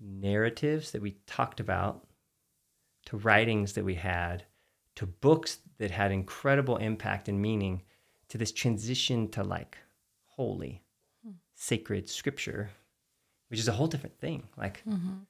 narratives 0.00 0.92
that 0.92 1.02
we 1.02 1.18
talked 1.26 1.60
about 1.60 2.06
to 3.06 3.16
writings 3.16 3.72
that 3.74 3.84
we 3.84 3.94
had 3.94 4.44
to 4.96 5.06
books 5.06 5.58
that 5.78 5.90
had 5.90 6.12
incredible 6.12 6.76
impact 6.76 7.28
and 7.28 7.40
meaning 7.40 7.82
to 8.28 8.38
this 8.38 8.52
transition 8.52 9.28
to 9.28 9.42
like 9.42 9.78
holy, 10.26 10.82
hmm. 11.24 11.32
sacred 11.54 12.08
scripture, 12.08 12.70
which 13.48 13.60
is 13.60 13.68
a 13.68 13.72
whole 13.72 13.86
different 13.86 14.18
thing. 14.18 14.48
Like, 14.56 14.82
mm-hmm. 14.88 15.20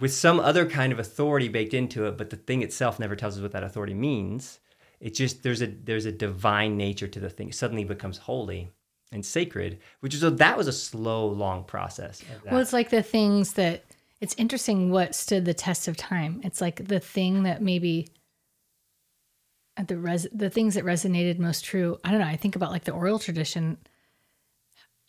with 0.00 0.12
some 0.12 0.40
other 0.40 0.64
kind 0.66 0.92
of 0.92 0.98
authority 0.98 1.48
baked 1.48 1.74
into 1.74 2.06
it, 2.06 2.16
but 2.16 2.30
the 2.30 2.36
thing 2.36 2.62
itself 2.62 2.98
never 2.98 3.16
tells 3.16 3.36
us 3.36 3.42
what 3.42 3.52
that 3.52 3.64
authority 3.64 3.94
means. 3.94 4.60
It's 5.00 5.18
just 5.18 5.42
there's 5.42 5.60
a 5.60 5.66
there's 5.66 6.06
a 6.06 6.12
divine 6.12 6.76
nature 6.76 7.08
to 7.08 7.20
the 7.20 7.28
thing. 7.28 7.48
It 7.48 7.54
suddenly 7.54 7.84
becomes 7.84 8.18
holy 8.18 8.70
and 9.12 9.24
sacred, 9.24 9.78
which 10.00 10.14
is 10.14 10.22
a, 10.22 10.30
that 10.30 10.56
was 10.56 10.68
a 10.68 10.72
slow, 10.72 11.26
long 11.26 11.64
process. 11.64 12.22
Well, 12.44 12.60
it's 12.60 12.72
like 12.72 12.90
the 12.90 13.02
things 13.02 13.52
that 13.54 13.84
it's 14.20 14.34
interesting 14.38 14.90
what 14.90 15.14
stood 15.14 15.44
the 15.44 15.54
test 15.54 15.88
of 15.88 15.96
time. 15.96 16.40
It's 16.44 16.60
like 16.60 16.88
the 16.88 17.00
thing 17.00 17.42
that 17.42 17.62
maybe 17.62 18.08
at 19.76 19.88
the 19.88 19.98
res 19.98 20.26
the 20.32 20.50
things 20.50 20.74
that 20.74 20.84
resonated 20.84 21.38
most 21.38 21.64
true. 21.64 21.98
I 22.02 22.10
don't 22.10 22.20
know. 22.20 22.26
I 22.26 22.36
think 22.36 22.56
about 22.56 22.70
like 22.70 22.84
the 22.84 22.92
oral 22.92 23.18
tradition, 23.18 23.78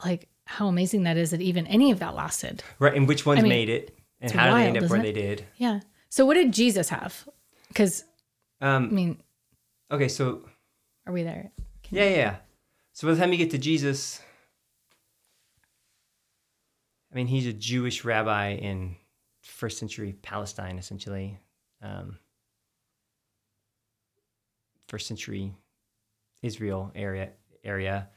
like 0.03 0.27
how 0.45 0.67
amazing 0.67 1.03
that 1.03 1.17
is 1.17 1.31
that 1.31 1.41
even 1.41 1.67
any 1.67 1.91
of 1.91 1.99
that 1.99 2.15
lasted. 2.15 2.63
right, 2.79 2.93
and 2.93 3.07
which 3.07 3.25
ones 3.25 3.39
I 3.39 3.43
mean, 3.43 3.49
made 3.49 3.69
it, 3.69 3.97
and 4.19 4.31
how 4.31 4.47
did 4.47 4.55
they 4.55 4.67
end 4.67 4.77
up 4.77 4.89
where 4.89 4.99
isn't 4.99 5.01
they 5.01 5.21
did. 5.21 5.45
Yeah. 5.57 5.79
So 6.09 6.25
what 6.25 6.35
did 6.35 6.53
Jesus 6.53 6.89
have? 6.89 7.27
Because 7.69 8.03
um, 8.61 8.85
I 8.85 8.93
mean, 8.93 9.23
okay, 9.91 10.07
so 10.07 10.41
are 11.05 11.13
we 11.13 11.23
there? 11.23 11.51
Yeah, 11.89 12.03
yeah, 12.03 12.15
yeah. 12.15 12.35
So 12.93 13.07
by 13.07 13.13
the 13.13 13.19
time 13.19 13.31
you 13.31 13.37
get 13.37 13.51
to 13.51 13.57
Jesus, 13.57 14.21
I 17.11 17.15
mean, 17.15 17.27
he's 17.27 17.47
a 17.47 17.53
Jewish 17.53 18.03
rabbi 18.03 18.51
in 18.51 18.95
first 19.41 19.77
century 19.77 20.13
Palestine, 20.21 20.77
essentially. 20.77 21.39
Um, 21.81 22.17
first 24.87 25.07
century 25.07 25.53
Israel 26.41 26.91
area 26.95 27.29
area. 27.63 28.09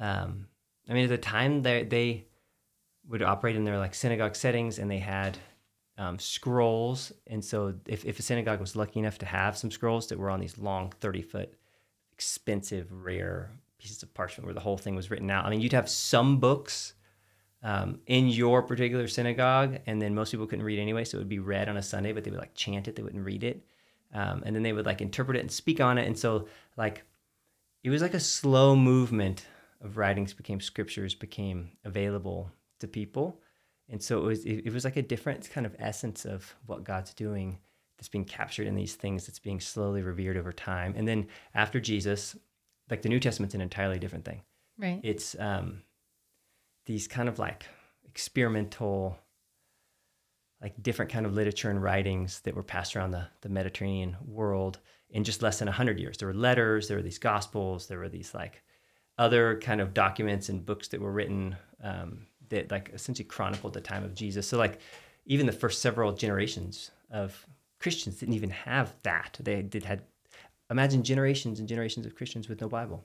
Um, 0.00 0.46
I 0.88 0.94
mean, 0.94 1.04
at 1.04 1.10
the 1.10 1.18
time 1.18 1.62
they 1.62 1.84
they 1.84 2.26
would 3.08 3.22
operate 3.22 3.56
in 3.56 3.64
their 3.64 3.78
like 3.78 3.94
synagogue 3.94 4.36
settings, 4.36 4.78
and 4.78 4.90
they 4.90 4.98
had 4.98 5.38
um, 5.96 6.18
scrolls. 6.18 7.12
And 7.26 7.44
so, 7.44 7.74
if 7.86 8.04
if 8.04 8.18
a 8.18 8.22
synagogue 8.22 8.60
was 8.60 8.76
lucky 8.76 9.00
enough 9.00 9.18
to 9.18 9.26
have 9.26 9.56
some 9.56 9.70
scrolls 9.70 10.08
that 10.08 10.18
were 10.18 10.30
on 10.30 10.40
these 10.40 10.58
long 10.58 10.92
thirty 11.00 11.22
foot 11.22 11.54
expensive, 12.12 12.90
rare 12.90 13.50
pieces 13.78 14.02
of 14.02 14.12
parchment 14.12 14.44
where 14.44 14.54
the 14.54 14.60
whole 14.60 14.76
thing 14.76 14.96
was 14.96 15.10
written 15.10 15.30
out. 15.30 15.44
I 15.44 15.50
mean, 15.50 15.60
you'd 15.60 15.72
have 15.72 15.88
some 15.88 16.40
books 16.40 16.94
um, 17.62 18.00
in 18.06 18.28
your 18.28 18.62
particular 18.62 19.08
synagogue, 19.08 19.78
and 19.86 20.00
then 20.00 20.14
most 20.14 20.30
people 20.30 20.46
couldn't 20.46 20.64
read 20.64 20.78
anyway, 20.78 21.04
so 21.04 21.18
it 21.18 21.20
would 21.20 21.28
be 21.28 21.38
read 21.38 21.68
on 21.68 21.76
a 21.76 21.82
Sunday, 21.82 22.12
but 22.12 22.24
they 22.24 22.30
would 22.30 22.40
like 22.40 22.54
chant 22.54 22.88
it, 22.88 22.96
they 22.96 23.02
wouldn't 23.02 23.24
read 23.24 23.44
it. 23.44 23.64
Um, 24.14 24.42
and 24.46 24.54
then 24.54 24.62
they 24.62 24.72
would 24.72 24.86
like 24.86 25.00
interpret 25.00 25.36
it 25.36 25.40
and 25.40 25.50
speak 25.50 25.80
on 25.80 25.98
it. 25.98 26.06
And 26.06 26.18
so, 26.18 26.48
like, 26.76 27.02
it 27.84 27.90
was 27.90 28.00
like 28.00 28.14
a 28.14 28.20
slow 28.20 28.74
movement 28.74 29.44
of 29.80 29.96
writings 29.96 30.32
became 30.32 30.60
scriptures, 30.60 31.14
became 31.14 31.70
available 31.84 32.50
to 32.80 32.88
people. 32.88 33.40
And 33.90 34.02
so 34.02 34.18
it 34.18 34.24
was, 34.24 34.44
it, 34.44 34.66
it 34.66 34.72
was 34.72 34.84
like 34.84 34.96
a 34.96 35.02
different 35.02 35.48
kind 35.50 35.66
of 35.66 35.76
essence 35.78 36.24
of 36.24 36.54
what 36.66 36.84
God's 36.84 37.14
doing 37.14 37.58
that's 37.96 38.08
being 38.08 38.24
captured 38.24 38.66
in 38.66 38.74
these 38.74 38.94
things 38.94 39.26
that's 39.26 39.38
being 39.38 39.60
slowly 39.60 40.02
revered 40.02 40.36
over 40.36 40.52
time. 40.52 40.94
And 40.96 41.06
then 41.06 41.26
after 41.54 41.80
Jesus, 41.80 42.36
like 42.90 43.02
the 43.02 43.08
New 43.08 43.20
Testament's 43.20 43.54
an 43.54 43.60
entirely 43.60 43.98
different 43.98 44.24
thing. 44.24 44.42
Right. 44.78 45.00
It's 45.02 45.36
um, 45.38 45.82
these 46.88 47.06
kind 47.06 47.28
of 47.28 47.38
like 47.38 47.66
experimental, 48.06 49.18
like 50.60 50.82
different 50.82 51.12
kind 51.12 51.26
of 51.26 51.34
literature 51.34 51.70
and 51.70 51.82
writings 51.82 52.40
that 52.40 52.56
were 52.56 52.62
passed 52.62 52.96
around 52.96 53.10
the, 53.10 53.28
the 53.42 53.50
Mediterranean 53.50 54.16
world 54.26 54.78
in 55.10 55.22
just 55.22 55.42
less 55.42 55.58
than 55.58 55.66
100 55.66 56.00
years. 56.00 56.16
There 56.16 56.26
were 56.26 56.34
letters, 56.34 56.88
there 56.88 56.96
were 56.96 57.02
these 57.02 57.18
gospels, 57.18 57.86
there 57.86 57.98
were 57.98 58.08
these 58.08 58.34
like 58.34 58.62
other 59.18 59.60
kind 59.60 59.82
of 59.82 59.92
documents 59.92 60.48
and 60.48 60.64
books 60.64 60.88
that 60.88 61.00
were 61.00 61.12
written 61.12 61.56
um, 61.84 62.26
that 62.48 62.70
like 62.70 62.90
essentially 62.94 63.28
chronicled 63.28 63.74
the 63.74 63.82
time 63.82 64.02
of 64.02 64.14
Jesus. 64.14 64.48
So 64.48 64.56
like 64.56 64.80
even 65.26 65.44
the 65.44 65.52
first 65.52 65.82
several 65.82 66.12
generations 66.12 66.90
of 67.10 67.46
Christians 67.80 68.18
didn't 68.18 68.34
even 68.34 68.50
have 68.50 68.94
that. 69.02 69.38
They 69.40 69.60
did 69.60 69.84
had 69.84 70.04
imagine 70.70 71.02
generations 71.02 71.58
and 71.58 71.68
generations 71.68 72.06
of 72.06 72.14
Christians 72.14 72.48
with 72.48 72.62
no 72.62 72.68
Bible 72.68 73.04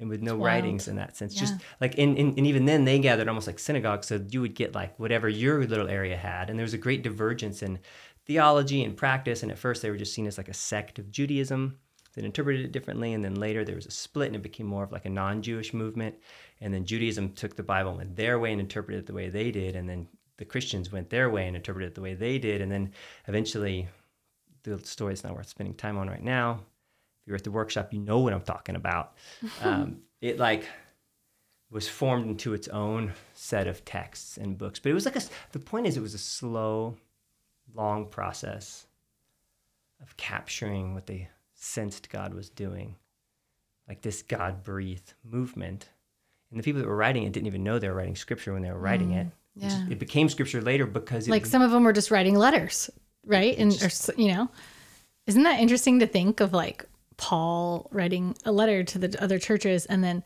and 0.00 0.08
with 0.08 0.22
no 0.22 0.36
wild. 0.36 0.46
writings 0.46 0.88
in 0.88 0.96
that 0.96 1.16
sense. 1.16 1.34
Just 1.34 1.54
like 1.80 1.96
in, 1.96 2.16
in 2.16 2.28
and 2.36 2.46
even 2.46 2.64
then 2.64 2.84
they 2.84 2.98
gathered 2.98 3.28
almost 3.28 3.46
like 3.46 3.58
synagogues, 3.58 4.06
so 4.06 4.24
you 4.30 4.40
would 4.40 4.54
get 4.54 4.74
like 4.74 4.98
whatever 4.98 5.28
your 5.28 5.64
little 5.64 5.88
area 5.88 6.16
had, 6.16 6.50
and 6.50 6.58
there 6.58 6.64
was 6.64 6.74
a 6.74 6.78
great 6.78 7.02
divergence 7.02 7.62
in 7.62 7.78
theology 8.26 8.84
and 8.84 8.96
practice. 8.96 9.42
And 9.42 9.50
at 9.50 9.58
first 9.58 9.82
they 9.82 9.90
were 9.90 9.96
just 9.96 10.14
seen 10.14 10.26
as 10.26 10.38
like 10.38 10.48
a 10.48 10.54
sect 10.54 10.98
of 10.98 11.10
Judaism 11.10 11.78
that 12.14 12.24
interpreted 12.24 12.64
it 12.64 12.72
differently, 12.72 13.12
and 13.12 13.24
then 13.24 13.34
later 13.34 13.64
there 13.64 13.76
was 13.76 13.86
a 13.86 13.90
split 13.90 14.28
and 14.28 14.36
it 14.36 14.42
became 14.42 14.66
more 14.66 14.84
of 14.84 14.92
like 14.92 15.06
a 15.06 15.10
non-Jewish 15.10 15.72
movement. 15.72 16.16
And 16.60 16.74
then 16.74 16.84
Judaism 16.84 17.32
took 17.32 17.56
the 17.56 17.62
Bible 17.62 17.90
and 17.90 17.98
went 17.98 18.16
their 18.16 18.38
way 18.38 18.52
and 18.52 18.60
interpreted 18.60 19.00
it 19.00 19.06
the 19.06 19.14
way 19.14 19.28
they 19.28 19.50
did, 19.50 19.76
and 19.76 19.88
then 19.88 20.08
the 20.36 20.44
Christians 20.44 20.92
went 20.92 21.10
their 21.10 21.30
way 21.30 21.46
and 21.46 21.56
interpreted 21.56 21.90
it 21.90 21.94
the 21.94 22.00
way 22.00 22.14
they 22.14 22.38
did, 22.38 22.60
and 22.60 22.70
then 22.70 22.92
eventually 23.26 23.88
the 24.62 24.78
story 24.84 25.12
is 25.12 25.24
not 25.24 25.34
worth 25.34 25.48
spending 25.48 25.74
time 25.74 25.98
on 25.98 26.08
right 26.08 26.22
now. 26.22 26.60
You're 27.28 27.36
at 27.36 27.44
the 27.44 27.50
workshop, 27.50 27.92
you 27.92 28.00
know 28.00 28.20
what 28.20 28.32
I'm 28.32 28.40
talking 28.40 28.74
about. 28.74 29.12
um, 29.62 29.98
it 30.22 30.38
like 30.38 30.64
was 31.70 31.86
formed 31.86 32.26
into 32.26 32.54
its 32.54 32.66
own 32.68 33.12
set 33.34 33.66
of 33.66 33.84
texts 33.84 34.38
and 34.38 34.56
books, 34.56 34.78
but 34.80 34.90
it 34.90 34.94
was 34.94 35.04
like 35.04 35.16
a. 35.16 35.20
The 35.52 35.58
point 35.58 35.86
is, 35.86 35.96
it 35.98 36.00
was 36.00 36.14
a 36.14 36.18
slow, 36.18 36.96
long 37.74 38.06
process 38.06 38.86
of 40.00 40.16
capturing 40.16 40.94
what 40.94 41.06
they 41.06 41.28
sensed 41.54 42.08
God 42.08 42.32
was 42.32 42.48
doing, 42.48 42.96
like 43.86 44.00
this 44.00 44.22
God 44.22 44.64
breathed 44.64 45.12
movement. 45.22 45.88
And 46.50 46.58
the 46.58 46.64
people 46.64 46.80
that 46.80 46.88
were 46.88 46.96
writing 46.96 47.24
it 47.24 47.32
didn't 47.32 47.48
even 47.48 47.62
know 47.62 47.78
they 47.78 47.88
were 47.88 47.94
writing 47.94 48.16
scripture 48.16 48.54
when 48.54 48.62
they 48.62 48.72
were 48.72 48.78
writing 48.78 49.12
it. 49.12 49.26
It, 49.56 49.60
just- 49.60 49.78
yeah. 49.80 49.86
it 49.90 49.98
became 49.98 50.30
scripture 50.30 50.62
later 50.62 50.86
because 50.86 51.28
it 51.28 51.30
like 51.30 51.42
was- 51.42 51.50
some 51.50 51.60
of 51.60 51.70
them 51.70 51.84
were 51.84 51.92
just 51.92 52.10
writing 52.10 52.34
letters, 52.36 52.88
right? 53.26 53.58
And 53.58 53.70
or, 53.82 53.90
you 54.16 54.32
know, 54.32 54.48
isn't 55.26 55.42
that 55.42 55.60
interesting 55.60 55.98
to 55.98 56.06
think 56.06 56.40
of 56.40 56.54
like 56.54 56.87
Paul 57.18 57.88
writing 57.92 58.34
a 58.46 58.52
letter 58.52 58.82
to 58.84 58.98
the 58.98 59.22
other 59.22 59.38
churches 59.38 59.84
and 59.86 60.02
then 60.02 60.24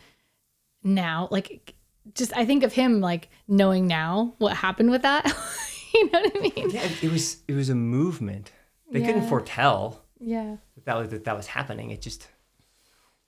now 0.84 1.26
like 1.32 1.74
just 2.14 2.36
I 2.36 2.44
think 2.44 2.62
of 2.62 2.72
him 2.72 3.00
like 3.00 3.28
knowing 3.48 3.86
now 3.88 4.34
what 4.38 4.54
happened 4.56 4.90
with 4.90 5.02
that. 5.02 5.24
you 5.94 6.10
know 6.10 6.20
what 6.20 6.32
I 6.36 6.40
mean? 6.40 6.70
yeah, 6.70 6.88
it 7.02 7.10
was 7.10 7.38
it 7.48 7.54
was 7.54 7.68
a 7.68 7.74
movement. 7.74 8.52
They 8.90 9.00
couldn't 9.00 9.26
foretell 9.28 10.04
Yeah. 10.20 10.56
that 10.74 10.84
that 10.84 10.96
was 10.98 11.08
that, 11.08 11.24
that 11.24 11.36
was 11.36 11.46
happening. 11.48 11.90
It 11.90 12.02
just 12.02 12.28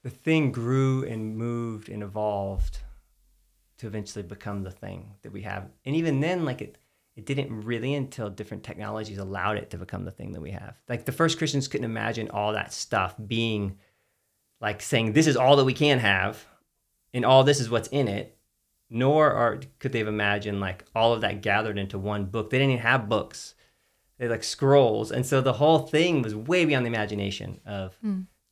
the 0.03 0.11
thing 0.11 0.53
grew 0.53 1.05
and 1.05 1.37
moved 1.39 1.89
and 1.89 2.03
evolved 2.03 2.79
to 3.79 3.87
eventually 3.87 4.23
become 4.23 4.63
the 4.63 4.71
thing 4.71 5.15
that 5.23 5.33
we 5.33 5.43
have. 5.43 5.71
And 5.87 5.97
even 5.97 6.21
then, 6.21 6.45
like 6.45 6.61
it 6.61 6.77
it 7.17 7.27
didn't 7.27 7.65
really 7.65 7.95
until 7.95 8.29
different 8.29 8.65
technologies 8.65 9.19
allowed 9.19 9.57
it 9.57 9.71
to 9.71 9.79
become 9.79 10.05
the 10.05 10.11
thing 10.11 10.33
that 10.33 10.41
we 10.41 10.51
have. 10.51 10.77
Like 10.89 11.05
the 11.05 11.13
first 11.13 11.39
Christians 11.39 11.69
couldn't 11.69 11.85
imagine 11.85 12.31
all 12.31 12.53
that 12.53 12.73
stuff 12.73 13.15
being 13.25 13.79
like 14.61 14.83
saying 14.83 15.13
this 15.13 15.27
is 15.27 15.37
all 15.37 15.57
that 15.57 15.65
we 15.65 15.75
can 15.75 15.99
have 15.99 16.45
and 17.13 17.25
all 17.25 17.45
this 17.45 17.61
is 17.61 17.71
what's 17.71 17.89
in 17.89 18.09
it 18.09 18.37
nor 18.91 19.33
are, 19.33 19.61
could 19.79 19.93
they 19.93 19.99
have 19.99 20.09
imagined 20.09 20.61
like 20.61 20.85
all 20.95 21.13
of 21.13 21.23
that 21.23 21.43
gathered 21.43 21.79
into 21.79 21.99
one 21.99 22.27
book. 22.27 22.51
They 22.51 22.59
didn't 22.59 22.73
even 22.73 22.83
have 22.83 23.09
books. 23.09 23.55
They 24.19 24.29
like 24.29 24.45
scrolls. 24.45 25.11
And 25.11 25.27
so 25.27 25.41
the 25.41 25.55
whole 25.55 25.81
thing 25.81 26.23
was 26.23 26.35
way 26.35 26.65
beyond 26.65 26.85
the 26.85 26.91
imagination 26.91 27.61
of 27.67 27.97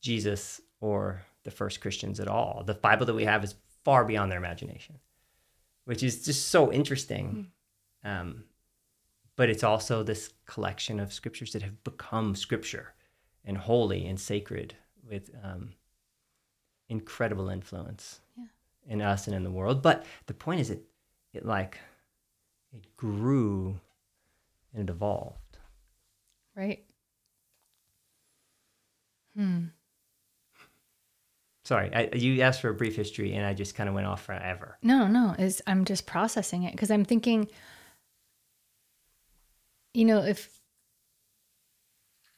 jesus 0.01 0.61
or 0.81 1.23
the 1.45 1.51
first 1.51 1.81
christians 1.81 2.19
at 2.19 2.29
all. 2.29 2.63
The 2.67 2.75
bible 2.75 3.07
that 3.07 3.15
we 3.15 3.25
have 3.25 3.45
is 3.45 3.55
far 3.85 4.05
beyond 4.05 4.31
their 4.31 4.39
imagination 4.39 4.99
which 5.85 6.03
is 6.03 6.25
just 6.25 6.49
so 6.49 6.73
interesting. 6.73 7.51
Um, 8.05 8.45
but 9.37 9.49
it's 9.51 9.65
also 9.65 10.03
this 10.03 10.33
collection 10.47 11.01
of 11.01 11.13
scriptures 11.13 11.53
that 11.53 11.63
have 11.63 11.83
become 11.85 12.35
scripture 12.35 12.95
and 13.45 13.57
holy 13.59 14.07
and 14.07 14.21
sacred 14.21 14.75
with 15.09 15.31
um, 15.43 15.71
incredible 16.89 17.49
influence 17.49 18.21
Yeah. 18.37 18.45
in 18.87 19.03
us 19.03 19.27
and 19.27 19.35
in 19.37 19.43
the 19.45 19.51
world. 19.51 19.83
But 19.83 20.05
the 20.27 20.35
point 20.35 20.61
is, 20.61 20.71
it 20.71 20.85
it 21.33 21.45
like 21.47 21.79
it 22.73 22.97
grew 22.97 23.81
and 24.75 24.89
it 24.89 24.93
evolved. 24.93 25.59
Right. 26.55 26.85
Hmm. 29.37 29.65
Sorry, 31.65 31.95
I, 31.95 32.11
you 32.15 32.43
asked 32.43 32.61
for 32.61 32.69
a 32.71 32.75
brief 32.75 32.97
history, 32.97 33.35
and 33.35 33.47
I 33.47 33.55
just 33.55 33.75
kind 33.77 33.89
of 33.89 33.95
went 33.95 34.07
off 34.07 34.23
forever. 34.25 34.79
No, 34.83 35.07
no, 35.07 35.35
is 35.39 35.63
I'm 35.67 35.85
just 35.85 36.07
processing 36.07 36.65
it 36.65 36.73
because 36.73 36.91
I'm 36.91 37.05
thinking, 37.05 37.49
you 39.95 40.05
know, 40.05 40.23
if 40.23 40.61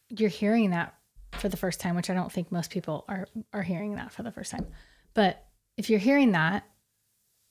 you're 0.09 0.29
hearing 0.29 0.71
that 0.71 0.95
for 1.39 1.49
the 1.49 1.57
first 1.57 1.81
time, 1.81 1.97
which 1.97 2.11
I 2.11 2.15
don't 2.15 2.33
think 2.33 2.53
most 2.53 2.71
people 2.71 3.05
are 3.09 3.29
are 3.53 3.63
hearing 3.63 3.97
that 3.97 4.13
for 4.13 4.23
the 4.23 4.31
first 4.31 4.51
time. 4.51 4.67
But 5.15 5.45
if 5.77 5.91
you're 5.91 5.99
hearing 5.99 6.33
that 6.33 6.65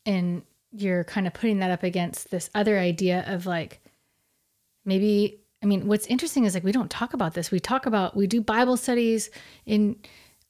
and 0.05 0.43
you're 0.71 1.03
kind 1.03 1.27
of 1.27 1.33
putting 1.33 1.59
that 1.59 1.71
up 1.71 1.83
against 1.83 2.31
this 2.31 2.49
other 2.55 2.77
idea 2.79 3.23
of 3.27 3.45
like 3.45 3.81
maybe 4.85 5.41
I 5.61 5.65
mean 5.65 5.87
what's 5.87 6.07
interesting 6.07 6.45
is 6.45 6.53
like 6.53 6.63
we 6.63 6.71
don't 6.71 6.89
talk 6.91 7.13
about 7.13 7.33
this. 7.33 7.51
We 7.51 7.59
talk 7.59 7.85
about 7.85 8.15
we 8.15 8.27
do 8.27 8.41
Bible 8.41 8.77
studies 8.77 9.29
in 9.65 9.97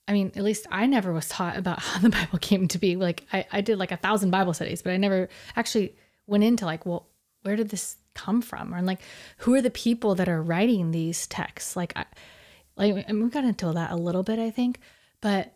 I 0.06 0.12
mean, 0.12 0.32
at 0.36 0.42
least 0.42 0.66
I 0.70 0.86
never 0.86 1.12
was 1.12 1.28
taught 1.28 1.56
about 1.56 1.78
how 1.82 2.00
the 2.00 2.10
Bible 2.10 2.38
came 2.38 2.68
to 2.68 2.78
be. 2.78 2.96
Like 2.96 3.24
I, 3.32 3.46
I 3.52 3.60
did 3.60 3.78
like 3.78 3.92
a 3.92 3.96
thousand 3.96 4.30
Bible 4.30 4.54
studies, 4.54 4.82
but 4.82 4.92
I 4.92 4.96
never 4.96 5.28
actually 5.56 5.96
went 6.26 6.44
into 6.44 6.64
like, 6.64 6.86
well, 6.86 7.08
where 7.42 7.56
did 7.56 7.68
this 7.68 7.96
come 8.14 8.40
from? 8.42 8.74
Or 8.74 8.82
like, 8.82 9.00
who 9.38 9.54
are 9.54 9.62
the 9.62 9.70
people 9.70 10.14
that 10.14 10.28
are 10.28 10.42
writing 10.42 10.90
these 10.90 11.26
texts? 11.26 11.76
Like, 11.76 11.92
I, 11.96 12.04
like 12.76 13.04
and 13.08 13.22
we 13.22 13.30
got 13.30 13.44
into 13.44 13.72
that 13.72 13.90
a 13.90 13.96
little 13.96 14.22
bit, 14.22 14.38
I 14.38 14.50
think, 14.50 14.78
but 15.20 15.52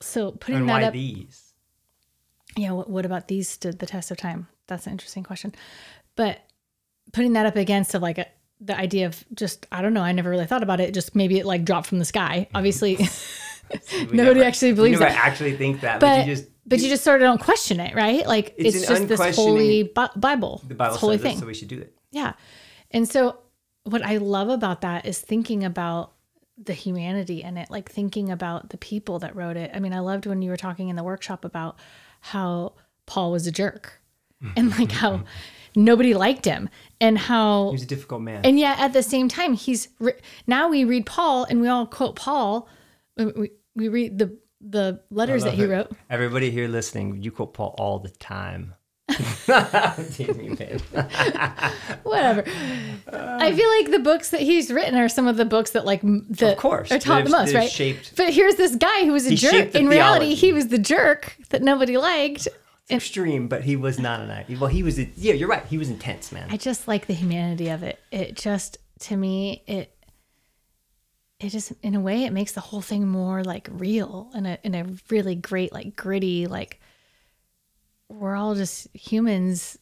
so 0.00 0.32
putting 0.32 0.60
and 0.60 0.68
that 0.68 0.72
why 0.82 0.84
up, 0.84 0.92
these? 0.92 1.52
yeah. 2.56 2.72
What, 2.72 2.90
what 2.90 3.06
about 3.06 3.28
these 3.28 3.48
stood 3.48 3.78
the 3.78 3.86
test 3.86 4.10
of 4.10 4.16
time? 4.16 4.48
That's 4.66 4.86
an 4.86 4.92
interesting 4.92 5.22
question, 5.24 5.54
but 6.16 6.40
putting 7.12 7.34
that 7.34 7.46
up 7.46 7.56
against 7.56 7.94
of 7.94 8.02
like 8.02 8.18
a, 8.18 8.26
the 8.60 8.76
idea 8.78 9.06
of 9.06 9.24
just 9.34 9.66
I 9.72 9.82
don't 9.82 9.94
know. 9.94 10.02
I 10.02 10.12
never 10.12 10.30
really 10.30 10.46
thought 10.46 10.62
about 10.62 10.80
it. 10.80 10.94
Just 10.94 11.14
maybe 11.14 11.38
it 11.38 11.46
like 11.46 11.64
dropped 11.64 11.86
from 11.86 11.98
the 11.98 12.04
sky. 12.04 12.46
Mm-hmm. 12.48 12.56
Obviously, 12.56 12.96
We 13.70 13.78
Nobody 14.12 14.14
never- 14.16 14.44
actually 14.44 14.72
believes 14.72 14.98
that. 14.98 15.12
actually 15.16 15.56
think 15.56 15.80
that, 15.80 15.98
but, 16.00 16.18
but 16.18 16.26
you 16.26 16.34
just 16.36 16.48
but 16.66 16.80
you 16.80 16.88
just 16.88 17.04
sort 17.04 17.20
of 17.20 17.26
don't 17.26 17.40
question 17.40 17.80
it, 17.80 17.94
right? 17.94 18.26
Like 18.26 18.54
It's 18.56 18.76
it's, 18.76 18.88
just 18.88 19.08
this 19.08 19.36
holy 19.36 19.84
Bi- 19.84 20.10
Bible, 20.16 20.62
the 20.66 20.74
Bible 20.74 20.96
holy 20.96 21.18
thing. 21.18 21.38
so 21.38 21.46
we 21.46 21.54
should 21.54 21.68
do 21.68 21.80
it. 21.80 21.94
Yeah. 22.10 22.34
And 22.90 23.08
so 23.08 23.38
what 23.84 24.02
I 24.02 24.16
love 24.16 24.48
about 24.48 24.80
that 24.80 25.06
is 25.06 25.20
thinking 25.20 25.64
about 25.64 26.12
the 26.56 26.72
humanity 26.72 27.42
in 27.42 27.56
it, 27.56 27.70
like 27.70 27.90
thinking 27.90 28.30
about 28.30 28.70
the 28.70 28.78
people 28.78 29.18
that 29.18 29.34
wrote 29.34 29.56
it. 29.56 29.70
I 29.74 29.80
mean, 29.80 29.92
I 29.92 29.98
loved 29.98 30.26
when 30.26 30.40
you 30.40 30.50
were 30.50 30.56
talking 30.56 30.88
in 30.88 30.96
the 30.96 31.02
workshop 31.02 31.44
about 31.44 31.78
how 32.20 32.74
Paul 33.06 33.32
was 33.32 33.46
a 33.46 33.52
jerk 33.52 34.00
mm-hmm. 34.42 34.52
and 34.56 34.70
like 34.78 34.92
how 34.92 35.18
mm-hmm. 35.18 35.84
nobody 35.84 36.14
liked 36.14 36.44
him 36.44 36.68
and 37.00 37.18
how 37.18 37.68
He 37.68 37.74
was 37.74 37.82
a 37.82 37.86
difficult 37.86 38.22
man. 38.22 38.40
and 38.44 38.58
yet 38.58 38.78
at 38.78 38.92
the 38.92 39.02
same 39.02 39.28
time 39.28 39.54
he's 39.54 39.88
re- 39.98 40.14
now 40.46 40.68
we 40.68 40.84
read 40.84 41.06
Paul 41.06 41.44
and 41.44 41.60
we 41.60 41.68
all 41.68 41.86
quote 41.86 42.16
Paul 42.16 42.68
we, 43.16 43.50
we 43.74 43.88
read 43.88 44.18
the 44.18 44.36
the 44.68 45.00
letters 45.10 45.44
that 45.44 45.54
he 45.54 45.62
it. 45.64 45.68
wrote 45.68 45.92
Everybody 46.10 46.50
here 46.50 46.68
listening, 46.68 47.22
you 47.22 47.30
quote 47.30 47.54
Paul 47.54 47.74
all 47.78 47.98
the 47.98 48.08
time. 48.10 48.74
Damn 49.46 50.40
you, 50.40 50.56
man. 50.58 50.80
whatever. 52.02 52.42
I 53.12 53.52
feel 53.54 53.68
like 53.78 53.90
the 53.90 54.00
books 54.02 54.30
that 54.30 54.40
he's 54.40 54.70
written 54.70 54.94
are 54.96 55.08
some 55.08 55.28
of 55.28 55.36
the 55.36 55.44
books 55.44 55.70
that 55.72 55.84
like 55.84 56.00
the 56.02 56.52
Of 56.52 56.58
course, 56.58 56.90
are 56.90 56.98
taught 56.98 57.24
the 57.24 57.30
most, 57.30 57.54
right? 57.54 57.70
shaped- 57.70 58.16
But 58.16 58.32
here's 58.32 58.54
this 58.56 58.76
guy 58.76 59.04
who 59.04 59.12
was 59.12 59.26
a 59.26 59.34
jerk. 59.34 59.74
In 59.74 59.88
reality, 59.88 60.26
theology. 60.26 60.34
he 60.34 60.52
was 60.52 60.68
the 60.68 60.78
jerk 60.78 61.36
that 61.50 61.62
nobody 61.62 61.96
liked. 61.96 62.48
Extreme, 62.90 63.48
but 63.48 63.64
he 63.64 63.76
was 63.76 63.98
not 63.98 64.20
an 64.20 64.30
act. 64.30 64.50
Well, 64.58 64.68
he 64.68 64.82
was. 64.82 64.98
A, 64.98 65.08
yeah, 65.16 65.32
you're 65.32 65.48
right. 65.48 65.64
He 65.66 65.78
was 65.78 65.88
intense, 65.88 66.30
man. 66.32 66.48
I 66.50 66.56
just 66.58 66.86
like 66.86 67.06
the 67.06 67.14
humanity 67.14 67.68
of 67.70 67.82
it. 67.82 67.98
It 68.12 68.36
just 68.36 68.76
to 69.00 69.16
me 69.16 69.62
it 69.66 69.93
it 71.44 71.50
just 71.50 71.72
in 71.82 71.94
a 71.94 72.00
way 72.00 72.24
it 72.24 72.32
makes 72.32 72.52
the 72.52 72.60
whole 72.60 72.80
thing 72.80 73.06
more 73.06 73.44
like 73.44 73.68
real 73.70 74.30
and 74.34 74.46
a 74.46 74.58
in 74.62 74.74
a 74.74 74.86
really 75.10 75.34
great 75.34 75.72
like 75.72 75.94
gritty 75.94 76.46
like 76.46 76.80
we're 78.08 78.36
all 78.36 78.54
just 78.54 78.88
humans 78.94 79.78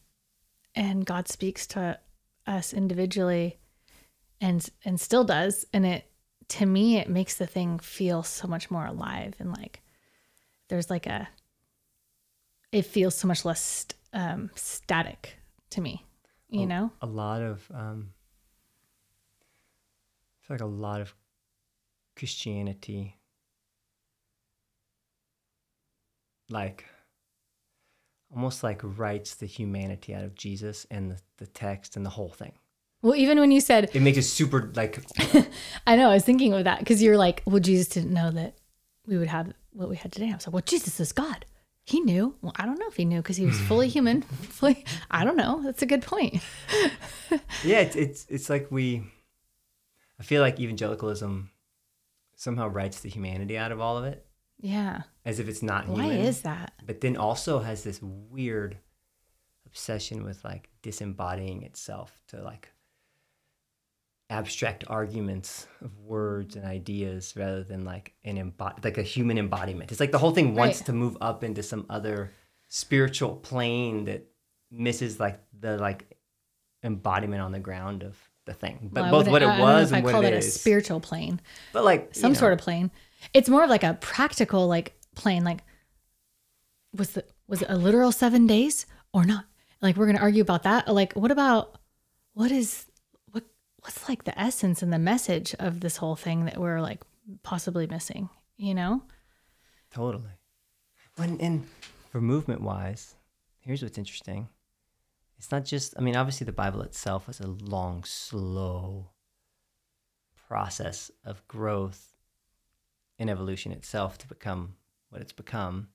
and 0.75 1.05
God 1.05 1.29
speaks 1.29 1.67
to 1.69 1.99
us 2.47 2.73
individually 2.73 3.59
and 4.41 4.69
and 4.85 5.01
still 5.01 5.25
does. 5.25 5.65
And 5.73 5.87
it 5.87 6.11
to 6.49 6.67
me 6.67 6.99
it 6.99 7.09
makes 7.09 7.37
the 7.37 7.47
thing 7.47 7.79
feel 7.79 8.23
so 8.23 8.49
much 8.49 8.71
more 8.71 8.87
alive 8.87 9.35
and 9.39 9.53
like 9.53 9.81
there's 10.69 10.91
like 10.91 11.07
a 11.07 11.29
it 12.73 12.87
feels 12.87 13.15
so 13.15 13.29
much 13.29 13.45
less 13.45 13.61
st- 13.61 13.95
um 14.13 14.51
static 14.55 15.37
to 15.71 15.81
me 15.81 16.05
you 16.49 16.67
know? 16.67 16.91
a 17.01 17.07
lot 17.07 17.41
of 17.41 17.71
um 17.73 18.11
I 20.37 20.47
feel 20.47 20.55
like 20.57 20.61
a 20.61 20.67
lot 20.67 21.01
of 21.01 21.15
Christianity. 22.23 23.17
Like 26.49 26.85
almost 28.33 28.63
like 28.63 28.81
writes 28.85 29.35
the 29.35 29.47
humanity 29.47 30.15
out 30.15 30.23
of 30.23 30.37
Jesus 30.37 30.87
and 30.89 31.11
the, 31.11 31.19
the 31.39 31.47
text 31.49 31.97
and 31.97 32.07
the 32.07 32.11
whole 32.11 32.29
thing. 32.31 32.53
well 33.03 33.17
even 33.17 33.41
when 33.41 33.51
you 33.51 33.61
said 33.61 33.91
It 33.93 34.03
makes 34.03 34.19
it 34.19 34.23
super 34.23 34.71
like 34.77 35.03
I 35.87 35.97
know 35.97 36.11
I 36.11 36.15
was 36.15 36.25
thinking 36.25 36.53
of 36.55 36.63
that 36.63 36.79
because 36.79 37.03
you're 37.03 37.19
like 37.19 37.43
well 37.45 37.59
Jesus 37.59 37.89
didn't 37.89 38.13
know 38.15 38.31
that 38.31 38.55
we 39.05 39.19
would 39.19 39.27
have 39.27 39.53
what 39.73 39.89
we 39.89 39.97
had 39.97 40.13
today. 40.13 40.31
I 40.31 40.37
was 40.37 40.47
like 40.47 40.55
well 40.55 40.63
Jesus 40.65 41.01
is 41.01 41.11
God. 41.13 41.45
He 41.85 41.99
knew. 42.01 42.37
Well 42.41 42.53
I 42.55 42.67
don't 42.67 42.79
know 42.79 42.87
if 42.87 42.95
he 42.95 43.05
knew 43.05 43.21
because 43.21 43.37
he 43.37 43.47
was 43.47 43.59
fully 43.63 43.89
human. 43.97 44.23
Fully 44.23 44.85
I 45.11 45.25
don't 45.25 45.37
know. 45.37 45.61
That's 45.65 45.83
a 45.83 45.87
good 45.87 46.03
point. 46.03 46.41
Yeah, 47.65 47.81
it's 47.81 47.97
it's 47.97 48.27
it's 48.29 48.49
like 48.49 48.69
we 48.71 49.03
I 50.21 50.23
feel 50.23 50.41
like 50.41 50.61
evangelicalism 50.61 51.51
somehow 52.43 52.67
writes 52.69 53.01
the 53.01 53.09
humanity 53.09 53.57
out 53.57 53.73
of 53.73 53.81
all 53.81 53.97
of 53.97 54.05
it 54.05 54.27
yeah 54.59 55.03
as 55.25 55.39
if 55.41 55.49
it's 55.49 55.63
not 55.63 55.87
why 55.89 56.03
human. 56.05 56.19
Why 56.21 56.27
is 56.29 56.43
that 56.43 56.73
but 56.85 57.01
then 57.01 57.17
also 57.17 57.59
has 57.61 57.83
this 57.85 58.01
weird 58.03 58.79
obsession 59.67 60.25
with 60.25 60.45
like 60.45 60.69
disembodying 60.83 61.63
itself 61.63 62.11
to 62.29 62.43
like 62.43 62.69
abstract 64.31 64.85
arguments 64.89 65.67
of 65.83 65.99
words 65.99 66.57
and 66.57 66.65
ideas 66.65 67.35
rather 67.37 67.63
than 67.63 67.85
like 67.85 68.15
an 68.25 68.37
embod- 68.37 68.83
like 68.83 68.97
a 68.99 69.03
human 69.03 69.37
embodiment. 69.39 69.91
It's 69.91 70.01
like 70.01 70.11
the 70.13 70.19
whole 70.19 70.31
thing 70.33 70.55
wants 70.55 70.79
Right. 70.81 70.87
to 70.87 70.93
move 70.95 71.17
up 71.21 71.45
into 71.45 71.63
some 71.63 71.85
other 71.91 72.31
spiritual 72.69 73.37
plane 73.37 74.07
that 74.07 74.27
misses 74.71 75.21
like 75.21 75.39
the 75.59 75.77
like 75.77 76.17
embodiment 76.83 77.43
on 77.43 77.53
the 77.53 77.59
ground 77.61 78.03
of 78.03 78.17
the 78.45 78.55
thing. 78.55 78.91
But 78.93 79.03
Well, 79.03 79.11
both 79.11 79.29
what 79.29 79.43
it 79.43 79.49
I 79.49 79.57
know 79.57 79.63
was 79.63 79.93
if 79.93 79.99
and 79.99 80.07
I 80.07 80.11
call 80.11 80.21
what 80.21 80.31
that 80.31 80.33
it 80.35 80.39
a 80.39 80.43
spiritual 80.43 81.01
plane 81.01 81.41
but 81.73 81.85
like 81.85 82.15
some 82.15 82.35
sort 82.35 82.53
of 82.53 82.59
plane 82.59 82.91
it's 83.33 83.49
more 83.49 83.63
of 83.65 83.71
like 83.71 83.85
a 83.85 83.95
practical 84.01 84.67
like 84.67 84.95
plane 85.15 85.45
like 85.45 85.61
was 86.93 87.11
the 87.11 87.25
was 87.47 87.63
it 87.63 87.71
a 87.71 87.77
literal 87.77 88.11
seven 88.13 88.47
days 88.47 88.87
or 89.13 89.25
not 89.25 89.45
like 89.81 89.97
we're 89.97 90.07
gonna 90.07 90.19
argue 90.19 90.43
about 90.43 90.65
that 90.65 90.89
like 90.89 91.13
what 91.13 91.31
about 91.31 91.79
what 92.35 92.51
is 92.51 92.87
what 93.31 93.45
what's 93.81 94.09
like 94.09 94.25
the 94.25 94.39
essence 94.41 94.83
and 94.83 94.93
the 94.93 94.99
message 94.99 95.55
of 95.59 95.81
this 95.81 95.99
whole 95.99 96.17
thing 96.17 96.45
that 96.47 96.59
we're 96.59 96.81
like 96.81 97.01
possibly 97.43 97.87
missing 97.87 98.29
you 98.57 98.75
know 98.75 99.03
Totally. 99.93 100.31
When 101.17 101.39
and 101.41 101.67
for 102.11 102.21
movement 102.21 102.63
wise, 102.63 103.15
here's 103.61 103.83
what's 103.83 103.99
interesting. 103.99 104.49
It's 105.43 105.51
not 105.51 105.65
just 105.65 105.95
I 105.99 106.03
mean, 106.03 106.15
obviously 106.15 106.45
the 106.45 106.53
Bible 106.53 106.83
itself 106.83 107.29
is 107.29 107.41
a 107.41 107.49
long, 107.49 108.05
slow 108.05 109.11
process 110.47 111.11
of 111.25 111.47
growth 111.49 112.15
and 113.19 113.29
evolution 113.29 113.73
itself 113.73 114.19
to 114.19 114.29
become 114.29 114.77
what 115.11 115.21
it's 115.21 115.33
become. 115.33 115.89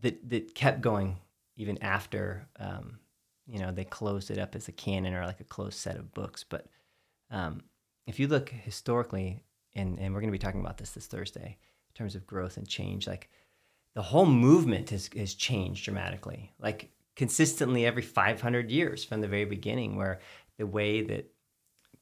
That 0.00 0.30
that 0.30 0.54
kept 0.54 0.80
going 0.80 1.18
even 1.56 1.76
after 1.82 2.48
um, 2.58 3.00
you 3.46 3.58
know, 3.58 3.70
they 3.70 3.84
closed 3.84 4.30
it 4.30 4.38
up 4.38 4.54
as 4.56 4.66
a 4.66 4.72
canon 4.72 5.12
or 5.12 5.26
like 5.26 5.40
a 5.40 5.44
closed 5.44 5.78
set 5.78 5.96
of 5.96 6.14
books. 6.14 6.42
But 6.42 6.68
um, 7.30 7.64
if 8.06 8.18
you 8.18 8.28
look 8.28 8.48
historically, 8.48 9.44
and, 9.74 9.98
and 9.98 10.14
we're 10.14 10.20
going 10.20 10.32
to 10.32 10.38
be 10.38 10.38
talking 10.38 10.62
about 10.62 10.78
this 10.78 10.92
this 10.92 11.06
Thursday, 11.06 11.58
in 11.90 11.94
terms 11.94 12.14
of 12.14 12.26
growth 12.26 12.56
and 12.56 12.66
change, 12.66 13.06
like 13.06 13.28
the 13.92 14.00
whole 14.00 14.24
movement 14.24 14.88
has, 14.88 15.10
has 15.14 15.34
changed 15.34 15.84
dramatically, 15.84 16.54
like 16.58 16.90
consistently 17.16 17.86
every 17.86 18.02
500 18.02 18.70
years 18.70 19.04
from 19.04 19.20
the 19.20 19.28
very 19.28 19.46
beginning, 19.46 19.96
where 19.96 20.20
the 20.58 20.66
way 20.66 21.02
that 21.02 21.30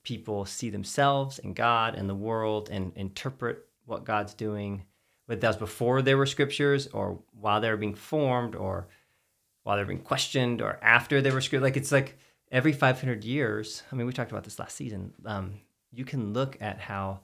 people 0.03 0.45
see 0.45 0.71
themselves 0.71 1.39
and 1.39 1.57
God 1.57 1.95
and 1.95 2.09
the 2.09 2.15
world 2.15 2.69
and 2.71 2.93
interpret 2.95 3.65
what 3.87 4.05
God's 4.05 4.35
doing, 4.35 4.85
whether 5.27 5.41
that 5.41 5.49
was 5.49 5.57
before 5.57 6.03
there 6.03 6.19
were 6.19 6.27
scriptures 6.27 6.89
or 6.89 7.19
while 7.33 7.61
they 7.61 7.71
were 7.71 7.77
being 7.77 7.95
formed 7.95 8.55
or 8.55 8.89
while 9.63 9.77
they're 9.77 9.87
being 9.87 9.99
questioned 9.99 10.61
or 10.61 10.79
after 10.83 11.23
they 11.23 11.31
were 11.31 11.41
scripted. 11.41 11.63
Like 11.63 11.77
it's 11.77 11.93
like 11.93 12.19
every 12.53 12.73
500 12.73 13.25
years. 13.25 13.83
I 13.91 13.97
mean, 13.97 14.07
we 14.07 14.13
talked 14.13 14.31
about 14.31 14.45
this 14.45 14.59
last 14.59 14.77
season. 14.77 15.15
Um, 15.25 15.61
you 15.91 16.05
can 16.05 16.33
look 16.33 16.59
at 16.61 16.81
how 16.81 17.21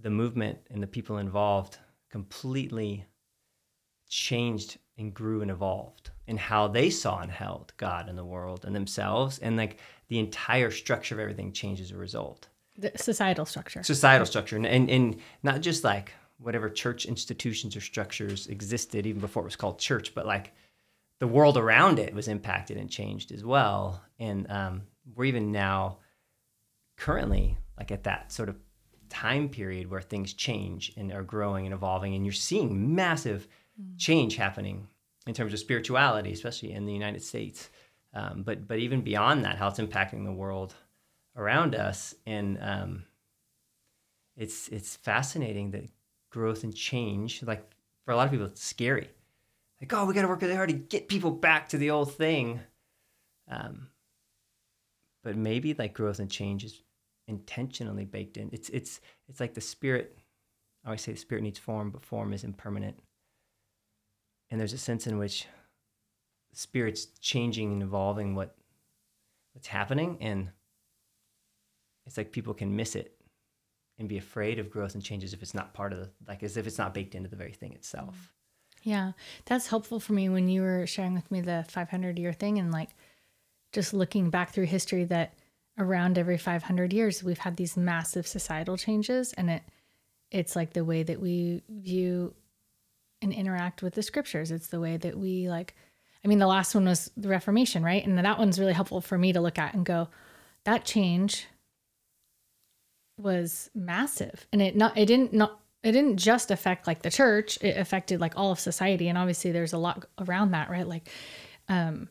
the 0.00 0.10
movement 0.10 0.58
and 0.70 0.82
the 0.82 0.86
people 0.86 1.18
involved 1.18 1.78
completely 2.10 3.06
changed 4.08 4.78
and 4.98 5.14
grew 5.14 5.42
and 5.42 5.50
evolved 5.50 6.10
and 6.30 6.38
how 6.38 6.68
they 6.68 6.88
saw 6.88 7.20
and 7.20 7.30
held 7.30 7.72
God 7.76 8.08
and 8.08 8.16
the 8.16 8.24
world 8.24 8.64
and 8.64 8.74
themselves. 8.74 9.38
And 9.40 9.56
like 9.56 9.78
the 10.08 10.18
entire 10.18 10.70
structure 10.70 11.14
of 11.14 11.20
everything 11.20 11.52
changed 11.52 11.82
as 11.82 11.90
a 11.90 11.96
result. 11.96 12.48
The 12.78 12.92
societal 12.96 13.44
structure. 13.44 13.82
Societal 13.82 14.26
structure. 14.26 14.56
And, 14.56 14.64
and 14.64 14.88
and 14.88 15.16
not 15.42 15.60
just 15.60 15.84
like 15.84 16.14
whatever 16.38 16.70
church 16.70 17.04
institutions 17.04 17.76
or 17.76 17.80
structures 17.82 18.46
existed 18.46 19.04
even 19.04 19.20
before 19.20 19.42
it 19.42 19.44
was 19.44 19.56
called 19.56 19.78
church 19.78 20.14
but 20.14 20.24
like 20.24 20.54
the 21.18 21.26
world 21.26 21.58
around 21.58 21.98
it 21.98 22.14
was 22.14 22.28
impacted 22.28 22.78
and 22.78 22.88
changed 22.88 23.30
as 23.30 23.44
well. 23.44 24.02
And 24.18 24.50
um, 24.50 24.82
we're 25.14 25.26
even 25.26 25.52
now 25.52 25.98
currently 26.96 27.58
like 27.76 27.90
at 27.90 28.04
that 28.04 28.32
sort 28.32 28.48
of 28.48 28.56
time 29.10 29.48
period 29.48 29.90
where 29.90 30.00
things 30.00 30.32
change 30.32 30.92
and 30.96 31.12
are 31.12 31.24
growing 31.24 31.66
and 31.66 31.74
evolving, 31.74 32.14
and 32.14 32.24
you're 32.24 32.32
seeing 32.32 32.94
massive 32.94 33.48
change 33.98 34.36
happening 34.36 34.86
in 35.30 35.34
terms 35.34 35.52
of 35.52 35.60
spirituality, 35.60 36.32
especially 36.32 36.72
in 36.72 36.86
the 36.86 36.92
United 36.92 37.22
States. 37.22 37.70
Um, 38.12 38.42
but 38.42 38.66
but 38.66 38.80
even 38.80 39.02
beyond 39.02 39.44
that, 39.44 39.58
how 39.58 39.68
it's 39.68 39.78
impacting 39.78 40.24
the 40.24 40.32
world 40.32 40.74
around 41.36 41.76
us, 41.76 42.16
and 42.26 42.58
um, 42.60 43.04
it's 44.36 44.66
it's 44.68 44.96
fascinating 44.96 45.70
that 45.70 45.88
growth 46.30 46.64
and 46.64 46.74
change, 46.74 47.44
like 47.44 47.64
for 48.04 48.10
a 48.10 48.16
lot 48.16 48.24
of 48.24 48.32
people, 48.32 48.46
it's 48.46 48.64
scary. 48.64 49.08
Like, 49.80 49.92
oh, 49.92 50.04
we 50.04 50.14
got 50.14 50.22
to 50.22 50.28
work 50.28 50.42
really 50.42 50.56
hard 50.56 50.68
to 50.70 50.74
get 50.74 51.06
people 51.06 51.30
back 51.30 51.68
to 51.68 51.78
the 51.78 51.90
old 51.90 52.12
thing. 52.12 52.58
Um, 53.48 53.86
but 55.22 55.36
maybe 55.36 55.74
like 55.74 55.94
growth 55.94 56.18
and 56.18 56.28
change 56.28 56.64
is 56.64 56.82
intentionally 57.28 58.04
baked 58.04 58.36
in. 58.36 58.50
It's 58.52 58.68
it's 58.70 59.00
it's 59.28 59.38
like 59.38 59.54
the 59.54 59.60
spirit. 59.60 60.18
I 60.84 60.88
always 60.88 61.02
say 61.02 61.12
the 61.12 61.18
spirit 61.18 61.44
needs 61.44 61.60
form, 61.60 61.90
but 61.90 62.04
form 62.04 62.32
is 62.32 62.42
impermanent. 62.42 62.98
And 64.50 64.58
there's 64.58 64.72
a 64.72 64.78
sense 64.78 65.06
in 65.06 65.18
which 65.18 65.46
spirit's 66.52 67.06
changing 67.20 67.72
and 67.72 67.82
evolving 67.82 68.34
what 68.34 68.56
what's 69.52 69.68
happening, 69.68 70.18
and 70.20 70.50
it's 72.06 72.16
like 72.16 72.32
people 72.32 72.54
can 72.54 72.74
miss 72.74 72.96
it 72.96 73.16
and 73.98 74.08
be 74.08 74.18
afraid 74.18 74.58
of 74.58 74.70
growth 74.70 74.94
and 74.94 75.04
changes 75.04 75.32
if 75.32 75.42
it's 75.42 75.54
not 75.54 75.74
part 75.74 75.92
of 75.92 76.00
the 76.00 76.10
like 76.26 76.42
as 76.42 76.56
if 76.56 76.66
it's 76.66 76.78
not 76.78 76.94
baked 76.94 77.14
into 77.14 77.28
the 77.28 77.36
very 77.36 77.52
thing 77.52 77.72
itself. 77.72 78.32
Yeah, 78.82 79.12
that's 79.44 79.66
helpful 79.66 80.00
for 80.00 80.14
me 80.14 80.28
when 80.28 80.48
you 80.48 80.62
were 80.62 80.86
sharing 80.86 81.14
with 81.14 81.30
me 81.30 81.42
the 81.42 81.66
500 81.68 82.18
year 82.18 82.32
thing 82.32 82.58
and 82.58 82.72
like 82.72 82.90
just 83.72 83.92
looking 83.92 84.30
back 84.30 84.52
through 84.52 84.66
history 84.66 85.04
that 85.04 85.34
around 85.78 86.18
every 86.18 86.38
500 86.38 86.92
years 86.92 87.22
we've 87.22 87.38
had 87.38 87.56
these 87.56 87.76
massive 87.76 88.26
societal 88.26 88.76
changes 88.76 89.32
and 89.34 89.50
it 89.50 89.62
it's 90.30 90.54
like 90.54 90.72
the 90.72 90.84
way 90.84 91.02
that 91.02 91.20
we 91.20 91.62
view 91.68 92.34
and 93.22 93.32
interact 93.32 93.82
with 93.82 93.94
the 93.94 94.02
scriptures. 94.02 94.50
It's 94.50 94.68
the 94.68 94.80
way 94.80 94.96
that 94.96 95.18
we 95.18 95.48
like 95.48 95.74
i 96.22 96.28
mean 96.28 96.38
the 96.38 96.46
last 96.46 96.74
one 96.74 96.84
was 96.84 97.10
the 97.16 97.28
reformation 97.28 97.82
right? 97.82 98.04
And 98.04 98.18
that 98.18 98.38
one's 98.38 98.58
really 98.58 98.72
helpful 98.72 99.00
for 99.00 99.16
me 99.18 99.32
to 99.32 99.40
look 99.40 99.58
at 99.58 99.74
and 99.74 99.84
go 99.84 100.08
that 100.64 100.84
change 100.84 101.46
was 103.18 103.70
massive. 103.74 104.46
And 104.52 104.60
it 104.62 104.76
not 104.76 104.96
it 104.96 105.06
didn't 105.06 105.32
not 105.32 105.60
it 105.82 105.92
didn't 105.92 106.18
just 106.18 106.50
affect 106.50 106.86
like 106.86 107.02
the 107.02 107.10
church. 107.10 107.58
It 107.62 107.76
affected 107.76 108.20
like 108.20 108.34
all 108.36 108.52
of 108.52 108.60
society. 108.60 109.08
And 109.08 109.16
obviously 109.16 109.52
there's 109.52 109.72
a 109.72 109.78
lot 109.78 110.04
around 110.18 110.52
that 110.52 110.70
right? 110.70 110.86
Like 110.86 111.08
um 111.68 112.08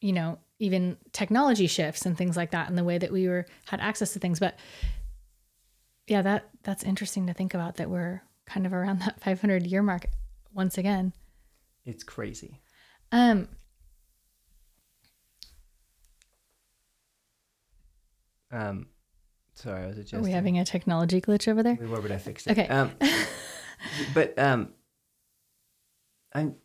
you 0.00 0.12
know 0.12 0.38
even 0.60 0.96
technology 1.12 1.66
shifts 1.66 2.04
and 2.06 2.16
things 2.16 2.36
like 2.36 2.50
that 2.50 2.68
and 2.68 2.76
the 2.76 2.84
way 2.84 2.98
that 2.98 3.12
we 3.12 3.28
were 3.28 3.46
had 3.66 3.80
access 3.80 4.12
to 4.14 4.18
things. 4.18 4.40
But 4.40 4.58
yeah 6.06 6.22
that 6.22 6.48
that's 6.62 6.82
interesting 6.82 7.26
to 7.26 7.34
think 7.34 7.54
about 7.54 7.76
that 7.76 7.90
we're 7.90 8.22
kind 8.48 8.66
of 8.66 8.72
around 8.72 9.00
that 9.04 9.20
500 9.20 9.66
year 9.66 9.82
mark 9.82 10.06
once 10.52 10.76
again 10.78 11.12
It's 11.84 12.02
crazy. 12.02 12.60
um 13.12 13.48
Um, 18.50 18.86
sorry, 19.54 19.84
I 19.84 19.86
was 19.88 19.96
just. 19.96 20.14
are 20.14 20.20
we 20.22 20.30
having 20.30 20.58
a 20.58 20.64
technology 20.64 21.20
glitch 21.20 21.48
over 21.48 21.62
there 21.62 21.76
We 21.78 21.86
were, 21.86 22.00
but 22.00 22.10
I 22.10 22.16
fixed 22.16 22.46
it. 22.46 22.52
Okay. 22.52 22.66
Um, 22.66 22.92
but 24.14 24.38
um, 24.38 24.72
I'm 26.32 26.56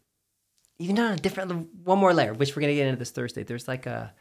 even 0.80 0.98
on 1.00 1.12
a 1.12 1.17
different 1.17 1.52
one 1.84 2.00
more 2.00 2.13
layer, 2.13 2.34
which 2.34 2.56
we're 2.56 2.62
gonna 2.62 2.74
get 2.74 2.88
into 2.88 3.00
this 3.00 3.12
Thursday. 3.12 3.43
There's 3.43 3.67
like 3.67 3.86
a 3.86 4.13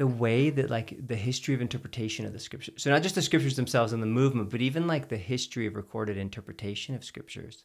the 0.00 0.06
way 0.06 0.48
that 0.48 0.70
like 0.70 0.96
the 1.08 1.14
history 1.14 1.54
of 1.54 1.60
interpretation 1.60 2.24
of 2.24 2.32
the 2.32 2.38
scriptures. 2.38 2.82
So 2.82 2.88
not 2.88 3.02
just 3.02 3.16
the 3.16 3.20
scriptures 3.20 3.56
themselves 3.56 3.92
and 3.92 4.02
the 4.02 4.06
movement, 4.06 4.48
but 4.48 4.62
even 4.62 4.86
like 4.86 5.10
the 5.10 5.18
history 5.18 5.66
of 5.66 5.76
recorded 5.76 6.16
interpretation 6.16 6.94
of 6.94 7.04
scriptures 7.04 7.64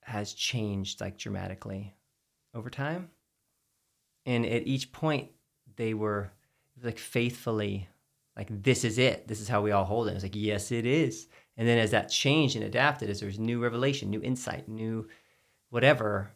has 0.00 0.32
changed 0.32 1.02
like 1.02 1.18
dramatically 1.18 1.94
over 2.54 2.70
time. 2.70 3.10
And 4.24 4.46
at 4.46 4.66
each 4.66 4.90
point, 4.90 5.28
they 5.76 5.92
were 5.92 6.32
like 6.82 6.98
faithfully 6.98 7.90
like 8.34 8.48
this 8.62 8.82
is 8.82 8.96
it 8.96 9.28
this 9.28 9.42
is 9.42 9.48
how 9.48 9.60
we 9.60 9.70
all 9.70 9.84
hold 9.84 10.08
it 10.08 10.14
it's 10.14 10.22
like 10.22 10.34
yes 10.34 10.72
it 10.72 10.86
is 10.86 11.28
and 11.58 11.68
then 11.68 11.78
as 11.78 11.90
that 11.90 12.08
changed 12.08 12.56
and 12.56 12.64
adapted 12.64 13.10
as 13.10 13.20
there 13.20 13.26
was 13.26 13.38
new 13.38 13.62
revelation 13.62 14.08
new 14.08 14.22
insight 14.22 14.66
new 14.68 15.06
whatever 15.68 16.30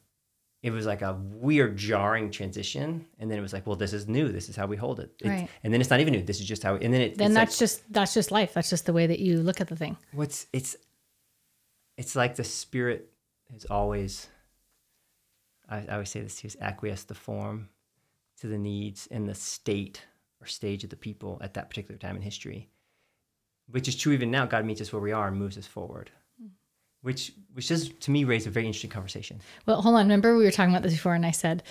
it 0.66 0.70
was 0.72 0.87
like 0.87 1.02
a 1.02 1.14
weird 1.14 1.76
jarring 1.76 2.31
transition 2.31 3.07
and 3.18 3.31
then 3.31 3.38
it 3.38 3.42
was 3.42 3.52
like 3.52 3.66
well 3.66 3.76
this 3.76 3.92
is 3.92 4.07
new. 4.09 4.29
This 4.31 4.48
is 4.48 4.57
how 4.57 4.66
we 4.66 4.76
hold 4.76 5.00
it. 5.00 5.12
It's- 5.20 5.40
Right. 5.40 5.48
and 5.62 5.72
then 5.72 5.81
it's 5.81 5.90
not 5.90 6.00
even 6.00 6.12
new. 6.12 6.22
This 6.22 6.40
is 6.40 6.46
just 6.46 6.62
how 6.62 6.74
and 6.76 6.92
then 6.92 7.00
it, 7.00 7.16
then 7.18 7.29
it's 7.29 7.35
that's 7.35 7.52
like, 7.52 7.59
just 7.59 7.92
that's 7.92 8.14
just 8.14 8.31
life. 8.31 8.52
That's 8.55 8.70
just 8.70 8.87
the 8.87 8.92
way 8.92 9.07
that 9.07 9.18
you 9.20 9.38
look 9.38 9.61
at 9.61 9.68
the 9.68 9.76
thing. 9.76 9.96
What's 10.12 10.46
it's 10.52 10.76
it's 11.96 12.14
like 12.16 12.37
the 12.37 12.44
spirit 12.44 13.11
has 13.52 13.64
always 13.66 14.29
I, 15.68 15.79
I 15.79 15.92
always 15.94 16.11
say 16.11 16.20
this 16.20 16.37
too 16.40 16.46
is 16.48 16.57
acquiesce 16.61 17.05
the 17.05 17.14
form 17.14 17.68
to 18.40 18.46
the 18.46 18.59
needs 18.59 19.09
and 19.11 19.29
the 19.29 19.35
state 19.35 20.02
or 20.40 20.46
stage 20.46 20.85
of 20.85 20.90
the 20.90 20.96
people 20.96 21.38
at 21.40 21.55
that 21.55 21.70
particular 21.70 21.98
time 21.98 22.16
in 22.16 22.22
history 22.22 22.68
which 23.68 23.88
is 23.88 23.96
true 23.96 24.12
even 24.12 24.31
now. 24.31 24.46
God 24.46 24.64
meets 24.64 24.81
us 24.81 24.92
where 24.92 25.02
we 25.02 25.11
are 25.11 25.26
and 25.26 25.37
moves 25.37 25.59
us 25.59 25.66
forward 25.66 26.11
which 27.07 27.33
which 27.55 27.69
does 27.69 27.88
to 27.88 28.11
me 28.11 28.25
raise 28.25 28.47
a 28.47 28.51
very 28.51 28.66
interesting 28.66 28.90
conversation. 28.90 29.40
Well 29.64 29.81
hold 29.81 29.95
on. 29.97 30.03
Remember 30.07 30.37
we 30.37 30.45
were 30.45 30.51
talking 30.51 30.73
about 30.75 30.83
this 30.83 30.92
before 30.92 31.14
and 31.14 31.25
i 31.25 31.31
said 31.31 31.62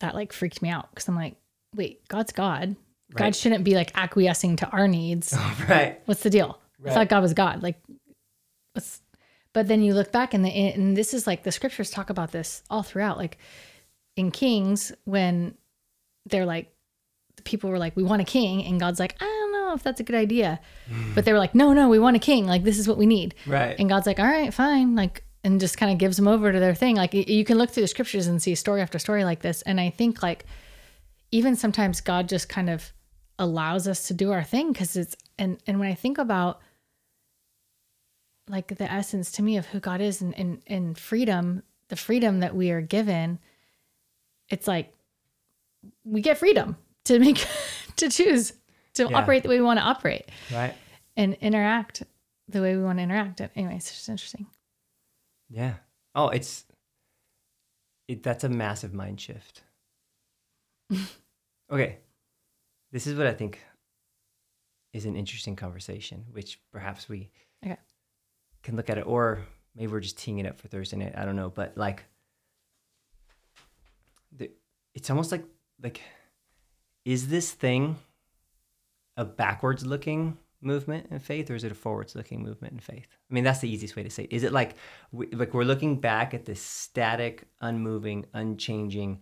that 0.00 0.14
like 0.14 0.32
freaked 0.32 0.60
me 0.62 0.68
out 0.68 0.90
because 0.90 1.08
i'm 1.08 1.16
like 1.16 1.36
wait 1.74 2.06
god's 2.08 2.32
god. 2.32 2.76
God 3.14 3.24
Right. 3.24 3.36
shouldn't 3.36 3.62
be 3.64 3.74
like 3.76 3.92
acquiescing 3.96 4.56
to 4.56 4.68
our 4.70 4.88
needs. 4.88 5.32
Right. 5.68 6.00
What's 6.06 6.22
the 6.24 6.30
deal? 6.30 6.58
I 6.80 6.82
Right. 6.84 6.94
thought 6.94 7.08
god 7.08 7.22
was 7.22 7.32
god. 7.34 7.62
Like 7.62 7.80
what's 8.74 9.00
but 9.52 9.68
then 9.68 9.80
you 9.82 9.94
look 9.94 10.12
back 10.12 10.34
and 10.34 10.44
the 10.44 10.50
and 10.50 10.96
this 10.96 11.14
is 11.14 11.26
like 11.26 11.42
the 11.44 11.52
scriptures 11.52 11.90
talk 11.90 12.10
about 12.10 12.32
this 12.32 12.62
all 12.68 12.82
throughout. 12.82 13.16
Like 13.16 13.38
in 14.16 14.30
kings 14.30 14.92
when 15.04 15.54
they're 16.26 16.44
like 16.46 16.72
the 17.36 17.42
people 17.42 17.70
were 17.70 17.78
like 17.78 17.94
we 17.96 18.02
want 18.02 18.20
a 18.22 18.24
king 18.24 18.64
and 18.64 18.80
god's 18.80 18.98
like 18.98 19.14
i 19.20 19.24
don't 19.24 19.35
know 19.66 19.74
if 19.74 19.82
that's 19.82 20.00
a 20.00 20.04
good 20.04 20.16
idea. 20.16 20.60
But 21.14 21.24
they 21.24 21.32
were 21.32 21.38
like 21.38 21.54
no 21.54 21.72
no 21.72 21.88
we 21.88 21.98
want 21.98 22.16
a 22.16 22.20
king. 22.20 22.46
Like 22.46 22.64
this 22.64 22.78
is 22.78 22.88
what 22.88 22.98
we 22.98 23.06
need. 23.06 23.34
Right. 23.46 23.76
And 23.78 23.88
god's 23.88 24.06
like 24.06 24.18
all 24.18 24.26
right 24.26 24.52
fine. 24.52 24.94
Like 24.94 25.24
and 25.44 25.60
just 25.60 25.78
kind 25.78 25.92
of 25.92 25.98
gives 25.98 26.16
them 26.16 26.26
over 26.26 26.50
to 26.50 26.58
their 26.58 26.74
thing. 26.74 26.96
Like 26.96 27.14
you 27.14 27.44
can 27.44 27.58
look 27.58 27.70
through 27.70 27.84
the 27.84 27.88
scriptures 27.88 28.26
and 28.26 28.42
see 28.42 28.54
story 28.54 28.80
after 28.80 28.98
story 28.98 29.24
like 29.24 29.40
this. 29.40 29.62
And 29.62 29.80
i 29.80 29.90
think 29.90 30.22
like 30.22 30.44
even 31.30 31.56
sometimes 31.56 32.00
god 32.00 32.28
just 32.28 32.48
kind 32.48 32.70
of 32.70 32.92
allows 33.38 33.86
us 33.86 34.08
to 34.08 34.14
do 34.14 34.32
our 34.32 34.42
thing 34.42 34.72
because 34.72 34.96
it's 34.96 35.16
and 35.38 35.58
and 35.66 35.78
when 35.78 35.88
i 35.88 35.94
think 35.94 36.18
about 36.18 36.60
like 38.48 38.68
the 38.78 38.90
essence 38.90 39.30
to 39.32 39.42
me 39.42 39.56
of 39.56 39.66
who 39.66 39.80
god 39.80 40.00
is 40.00 40.22
and 40.22 40.36
and, 40.38 40.62
and 40.66 40.98
freedom 40.98 41.62
the 41.88 41.96
freedom 41.96 42.40
that 42.40 42.54
we 42.54 42.70
are 42.70 42.80
given 42.80 43.38
it's 44.48 44.66
like 44.66 44.92
we 46.04 46.20
get 46.20 46.38
freedom 46.38 46.76
to 47.04 47.18
make 47.18 47.46
to 47.96 48.08
choose 48.08 48.52
to 48.96 49.04
Yeah. 49.08 49.16
operate 49.18 49.42
the 49.42 49.48
way 49.48 49.58
we 49.58 49.64
want 49.64 49.78
to 49.78 49.84
operate 49.84 50.30
right. 50.52 50.74
and 51.16 51.34
interact 51.40 52.02
the 52.48 52.60
way 52.60 52.76
we 52.76 52.82
want 52.82 52.98
to 52.98 53.02
interact. 53.02 53.40
Anyway 53.56 53.76
it's 53.76 53.90
just 53.90 54.08
interesting. 54.08 54.46
Yeah. 55.48 55.74
Oh 56.14 56.28
it's 56.28 56.64
it, 58.08 58.22
that's 58.22 58.44
a 58.44 58.48
massive 58.48 58.92
mind 58.94 59.20
shift. 59.20 59.62
Okay. 61.70 61.98
This 62.92 63.08
is 63.08 63.18
what 63.18 63.26
i 63.26 63.32
think 63.34 63.58
is 64.92 65.04
an 65.04 65.16
interesting 65.16 65.56
conversation 65.56 66.24
which 66.30 66.60
perhaps 66.72 67.08
we 67.08 67.28
Okay. 67.64 67.76
can 68.62 68.76
look 68.76 68.88
at 68.88 68.96
it 68.98 69.06
or 69.06 69.40
maybe 69.74 69.90
we're 69.90 69.98
just 70.00 70.16
teeing 70.16 70.38
it 70.38 70.46
up 70.46 70.58
for 70.60 70.68
thursday 70.68 70.96
night. 70.96 71.14
I 71.16 71.24
don't 71.24 71.34
know 71.36 71.50
but 71.50 71.76
like 71.76 72.04
the, 74.32 74.50
it's 74.94 75.10
almost 75.10 75.32
like 75.32 75.44
like 75.82 76.00
is 77.04 77.26
this 77.28 77.50
thing 77.52 77.96
a 79.16 79.24
backwards 79.24 79.84
looking 79.86 80.36
movement 80.62 81.06
in 81.10 81.18
faith 81.18 81.50
or 81.50 81.54
is 81.54 81.64
it 81.64 81.70
a 81.72 81.74
forwards 81.74 82.14
looking 82.14 82.42
movement 82.42 82.72
in 82.74 82.80
faith? 82.80 83.06
I 83.30 83.34
mean 83.34 83.44
that's 83.44 83.60
the 83.60 83.68
easiest 83.70 83.94
way 83.96 84.02
to 84.02 84.10
say 84.10 84.24
it. 84.24 84.32
Is 84.32 84.42
it 84.42 84.52
like 84.52 84.74
we, 85.12 85.26
like 85.28 85.54
we're 85.54 85.64
looking 85.64 86.00
back 86.00 86.34
at 86.34 86.44
this 86.44 86.60
static 86.62 87.44
unmoving 87.60 88.26
unchanging 88.32 89.20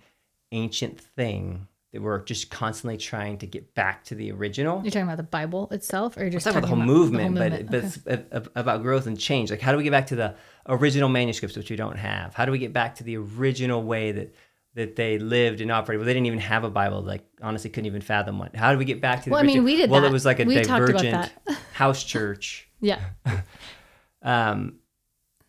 ancient 0.52 1.00
thing 1.00 1.66
that 1.92 2.02
we're 2.02 2.22
just 2.24 2.50
constantly 2.50 2.96
trying 2.96 3.38
to 3.38 3.46
get 3.46 3.74
back 3.74 4.04
to 4.04 4.14
the 4.14 4.30
original? 4.33 4.80
You're 4.83 4.90
talking 4.90 5.02
about 5.07 5.16
the 5.16 5.22
Bible 5.22 5.68
itself, 5.70 6.16
or 6.16 6.22
you're 6.22 6.30
just 6.30 6.44
talking 6.44 6.59
about 6.59 6.68
the 6.68 6.74
whole 6.74 6.85
movement, 6.85 7.35
but 7.37 7.66
but 7.66 7.85
it's 7.85 7.98
a- 8.07 8.24
a- 8.33 8.50
about 8.61 8.83
growth 8.83 9.07
and 9.07 9.18
change. 9.18 9.50
Like, 9.50 9.61
how 9.61 9.70
do 9.70 9.78
we 9.78 9.85
get 9.85 9.90
back 9.92 10.09
to 10.09 10.16
the 10.16 10.35
original 10.68 11.09
manuscripts, 11.09 11.57
which 11.57 11.70
we 11.70 11.76
don't 11.76 11.96
have? 11.96 12.35
How 12.35 12.46
do 12.46 12.52
we 12.52 12.59
get 12.59 12.72
back 12.72 12.96
to 12.96 13.04
the 13.04 13.16
original 13.16 13.83
way 13.85 14.11
that 14.12 14.35
that 14.74 14.96
they 14.96 15.18
lived 15.18 15.60
and 15.60 15.70
operated? 15.70 16.00
Well, 16.00 16.06
they 16.06 16.14
didn't 16.14 16.26
even 16.26 16.40
have 16.40 16.64
a 16.64 16.70
Bible. 16.70 17.00
Like, 17.02 17.24
honestly, 17.42 17.70
couldn't 17.70 17.87
even 17.87 18.00
fathom 18.02 18.38
one. 18.38 18.50
How 18.54 18.72
do 18.72 18.78
we 18.78 18.84
get 18.84 19.00
back 19.00 19.20
to? 19.20 19.24
The 19.26 19.30
Well, 19.32 19.40
I 19.40 19.46
mean, 19.46 19.64
we 19.64 19.76
did 19.76 19.90
Well, 19.90 20.02
that. 20.02 20.08
it 20.08 20.12
was 20.12 20.24
like 20.24 20.40
a 20.40 20.44
We 20.44 20.54
divergent 20.62 21.32
house 21.72 22.02
church 22.04 22.68
yeah, 22.80 23.00
um, 24.22 24.76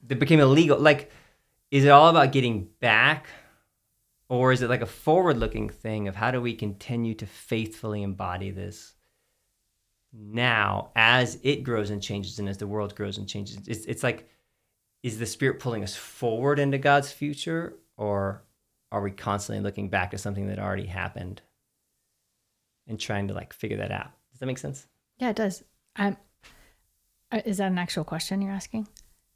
that 0.07 0.19
became 0.19 0.39
illegal. 0.39 0.79
Like, 0.79 1.11
is 1.69 1.83
it 1.83 1.89
all 1.89 2.09
about 2.09 2.31
getting 2.31 2.69
back, 2.79 3.27
or 4.29 4.51
is 4.53 4.61
it 4.61 4.69
like 4.69 4.81
a 4.81 4.85
forward-looking 4.85 5.69
thing 5.69 6.07
of 6.07 6.15
how 6.15 6.31
do 6.31 6.39
we 6.39 6.53
continue 6.53 7.13
to 7.15 7.25
faithfully 7.25 8.03
embody 8.03 8.51
this 8.51 8.93
now 10.17 10.91
as 10.95 11.37
it 11.43 11.63
grows 11.63 11.89
and 11.89 12.01
changes 12.01 12.39
and 12.39 12.47
as 12.47 12.57
the 12.57 12.65
world 12.67 12.95
grows 12.95 13.17
and 13.17 13.27
changes 13.27 13.57
it's, 13.67 13.85
it's 13.85 14.01
like 14.01 14.29
is 15.03 15.19
the 15.19 15.25
spirit 15.25 15.59
pulling 15.59 15.83
us 15.83 15.93
forward 15.93 16.57
into 16.57 16.77
god's 16.77 17.11
future 17.11 17.75
or 17.97 18.41
are 18.95 19.01
we 19.01 19.11
constantly 19.11 19.61
looking 19.61 19.89
back 19.89 20.11
to 20.11 20.17
something 20.17 20.47
that 20.47 20.57
already 20.57 20.85
happened 20.85 21.41
and 22.87 22.97
trying 22.99 23.27
to 23.27 23.33
like 23.33 23.51
figure 23.51 23.77
that 23.77 23.91
out 23.91 24.11
does 24.31 24.39
that 24.39 24.45
make 24.45 24.57
sense 24.57 24.87
Yeah, 25.17 25.29
it 25.31 25.35
does. 25.35 25.63
Um, 25.97 26.15
is 27.45 27.57
that 27.57 27.71
an 27.71 27.77
actual 27.77 28.03
question 28.05 28.41
you're 28.41 28.51
asking? 28.53 28.87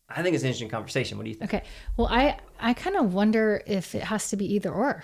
i 0.07 0.23
think 0.23 0.33
it's 0.33 0.43
an 0.43 0.47
interesting 0.47 0.69
conversation 0.69 1.17
what 1.17 1.25
do 1.25 1.29
you 1.29 1.35
think 1.35 1.53
Okay. 1.53 1.63
Well, 1.97 2.07
I 2.07 2.39
I 2.59 2.73
kind 2.73 2.95
of 2.95 3.13
wonder 3.13 3.61
if 3.67 3.93
it 3.95 4.03
has 4.03 4.29
to 4.29 4.37
be 4.37 4.45
either 4.55 4.71
or. 4.71 5.03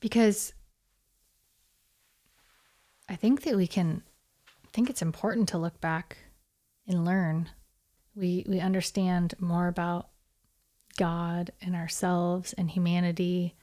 Because 0.00 0.52
I 3.08 3.14
think 3.16 3.42
that 3.42 3.56
we 3.56 3.66
can 3.66 4.02
I 4.64 4.68
think 4.72 4.88
it's 4.90 5.02
important 5.02 5.48
to 5.50 5.58
look 5.58 5.80
back 5.80 6.16
and 6.88 7.04
learn. 7.04 7.50
We 8.16 8.44
we 8.48 8.58
understand 8.58 9.34
more 9.38 9.68
about 9.68 10.08
God 10.96 11.50
and 11.60 11.74
ourselves 11.74 12.52
and 12.54 12.70
humanity 12.70 13.54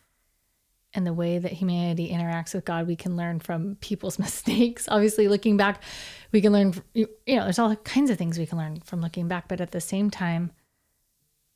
and 0.93 1.05
the 1.05 1.13
way 1.13 1.37
that 1.37 1.51
humanity 1.51 2.09
interacts 2.09 2.53
with 2.53 2.65
God, 2.65 2.87
we 2.87 2.95
can 2.95 3.15
learn 3.15 3.39
from 3.39 3.75
people's 3.75 4.19
mistakes. 4.19 4.87
Obviously, 4.89 5.27
looking 5.27 5.57
back, 5.57 5.83
we 6.31 6.41
can 6.41 6.51
learn, 6.51 6.73
you 6.93 7.07
know, 7.27 7.43
there's 7.43 7.59
all 7.59 7.75
kinds 7.77 8.09
of 8.09 8.17
things 8.17 8.39
we 8.39 8.45
can 8.45 8.57
learn 8.57 8.79
from 8.81 9.01
looking 9.01 9.27
back. 9.27 9.47
But 9.47 9.61
at 9.61 9.71
the 9.71 9.81
same 9.81 10.09
time, 10.09 10.51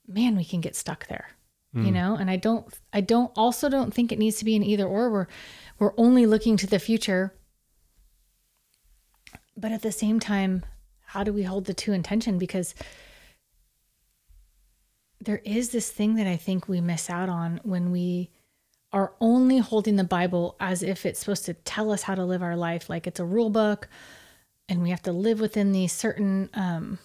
man, 0.07 0.35
we 0.35 0.45
can 0.45 0.61
get 0.61 0.75
stuck 0.75 1.07
there, 1.07 1.29
you 1.73 1.83
mm. 1.83 1.93
know? 1.93 2.15
And 2.15 2.29
I 2.29 2.35
don't, 2.35 2.67
I 2.91 3.01
don't, 3.01 3.31
also 3.35 3.69
don't 3.69 3.93
think 3.93 4.11
it 4.11 4.19
needs 4.19 4.37
to 4.37 4.45
be 4.45 4.55
an 4.55 4.63
either 4.63 4.85
or. 4.85 5.09
We're, 5.09 5.27
we're 5.79 5.93
only 5.97 6.25
looking 6.25 6.57
to 6.57 6.67
the 6.67 6.79
future. 6.79 7.33
But 9.57 9.71
at 9.71 9.81
the 9.81 9.91
same 9.91 10.19
time, 10.19 10.63
how 11.07 11.23
do 11.23 11.33
we 11.33 11.43
hold 11.43 11.65
the 11.65 11.73
two 11.73 11.93
in 11.93 12.03
tension? 12.03 12.37
Because 12.37 12.75
there 15.23 15.41
is 15.45 15.69
this 15.69 15.89
thing 15.89 16.15
that 16.15 16.27
I 16.27 16.35
think 16.35 16.67
we 16.67 16.81
miss 16.81 17.09
out 17.09 17.29
on 17.29 17.59
when 17.63 17.91
we 17.91 18.29
are 18.91 19.13
only 19.19 19.57
holding 19.57 19.95
the 19.95 20.03
Bible 20.03 20.55
as 20.59 20.83
if 20.83 21.05
it's 21.05 21.19
supposed 21.19 21.45
to 21.45 21.53
tell 21.53 21.91
us 21.91 22.03
how 22.03 22.13
to 22.13 22.25
live 22.25 22.43
our 22.43 22.55
life, 22.55 22.89
like 22.89 23.07
it's 23.07 23.19
a 23.19 23.25
rule 23.25 23.49
book, 23.49 23.87
and 24.69 24.83
we 24.83 24.89
have 24.89 25.01
to 25.03 25.11
live 25.11 25.39
within 25.39 25.71
these 25.71 25.91
certain 25.91 26.49
um, 26.53 26.99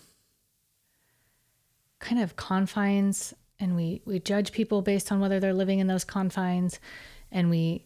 kind 1.98 2.20
of 2.20 2.37
confines, 2.37 3.35
and 3.59 3.74
we 3.74 4.02
we 4.04 4.18
judge 4.18 4.52
people 4.52 4.83
based 4.83 5.11
on 5.11 5.20
whether 5.20 5.40
they're 5.40 5.54
living 5.54 5.78
in 5.78 5.87
those 5.87 6.04
confines, 6.04 6.78
and 7.33 7.50
we, 7.50 7.85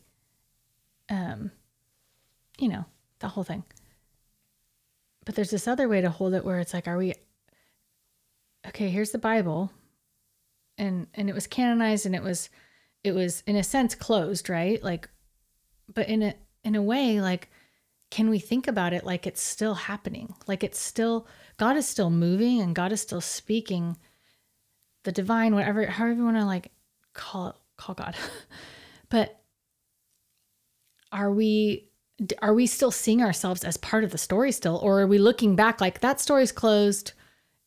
um, 1.08 1.50
you 2.58 2.68
know, 2.68 2.84
the 3.20 3.28
whole 3.28 3.44
thing. 3.44 3.62
But 5.24 5.36
there's 5.36 5.50
this 5.50 5.68
other 5.68 5.88
way 5.88 6.00
to 6.00 6.10
hold 6.10 6.34
it 6.34 6.44
where 6.44 6.58
it's 6.58 6.74
like, 6.74 6.88
are 6.88 6.98
we? 6.98 7.14
Okay, 8.66 8.88
here's 8.90 9.10
the 9.10 9.18
Bible, 9.18 9.70
and 10.78 11.06
and 11.14 11.28
it 11.28 11.34
was 11.34 11.46
canonized, 11.46 12.06
and 12.06 12.14
it 12.14 12.22
was 12.22 12.50
it 13.04 13.12
was 13.12 13.42
in 13.46 13.56
a 13.56 13.64
sense 13.64 13.94
closed, 13.94 14.48
right? 14.48 14.82
Like, 14.82 15.08
but 15.92 16.08
in 16.08 16.22
a 16.22 16.34
in 16.64 16.74
a 16.74 16.82
way, 16.82 17.20
like, 17.20 17.50
can 18.10 18.28
we 18.28 18.38
think 18.38 18.68
about 18.68 18.92
it 18.92 19.04
like 19.04 19.26
it's 19.26 19.42
still 19.42 19.74
happening? 19.74 20.34
Like 20.46 20.62
it's 20.62 20.78
still 20.78 21.26
God 21.56 21.76
is 21.76 21.88
still 21.88 22.10
moving 22.10 22.60
and 22.60 22.74
God 22.74 22.92
is 22.92 23.00
still 23.00 23.20
speaking. 23.20 23.96
The 25.04 25.12
divine, 25.12 25.54
whatever, 25.54 25.84
however 25.86 26.14
you 26.14 26.24
want 26.24 26.36
to 26.36 26.44
like 26.44 26.70
call 27.14 27.48
it, 27.48 27.56
call 27.76 27.94
God. 27.94 28.14
but 29.08 29.40
are 31.10 31.32
we 31.32 31.88
are 32.40 32.54
we 32.54 32.66
still 32.66 32.90
seeing 32.90 33.22
ourselves 33.22 33.64
as 33.64 33.76
part 33.78 34.04
of 34.04 34.12
the 34.12 34.18
story 34.18 34.52
still, 34.52 34.76
or 34.76 35.00
are 35.00 35.06
we 35.06 35.18
looking 35.18 35.56
back 35.56 35.80
like 35.80 36.00
that 36.00 36.20
story's 36.20 36.52
closed 36.52 37.12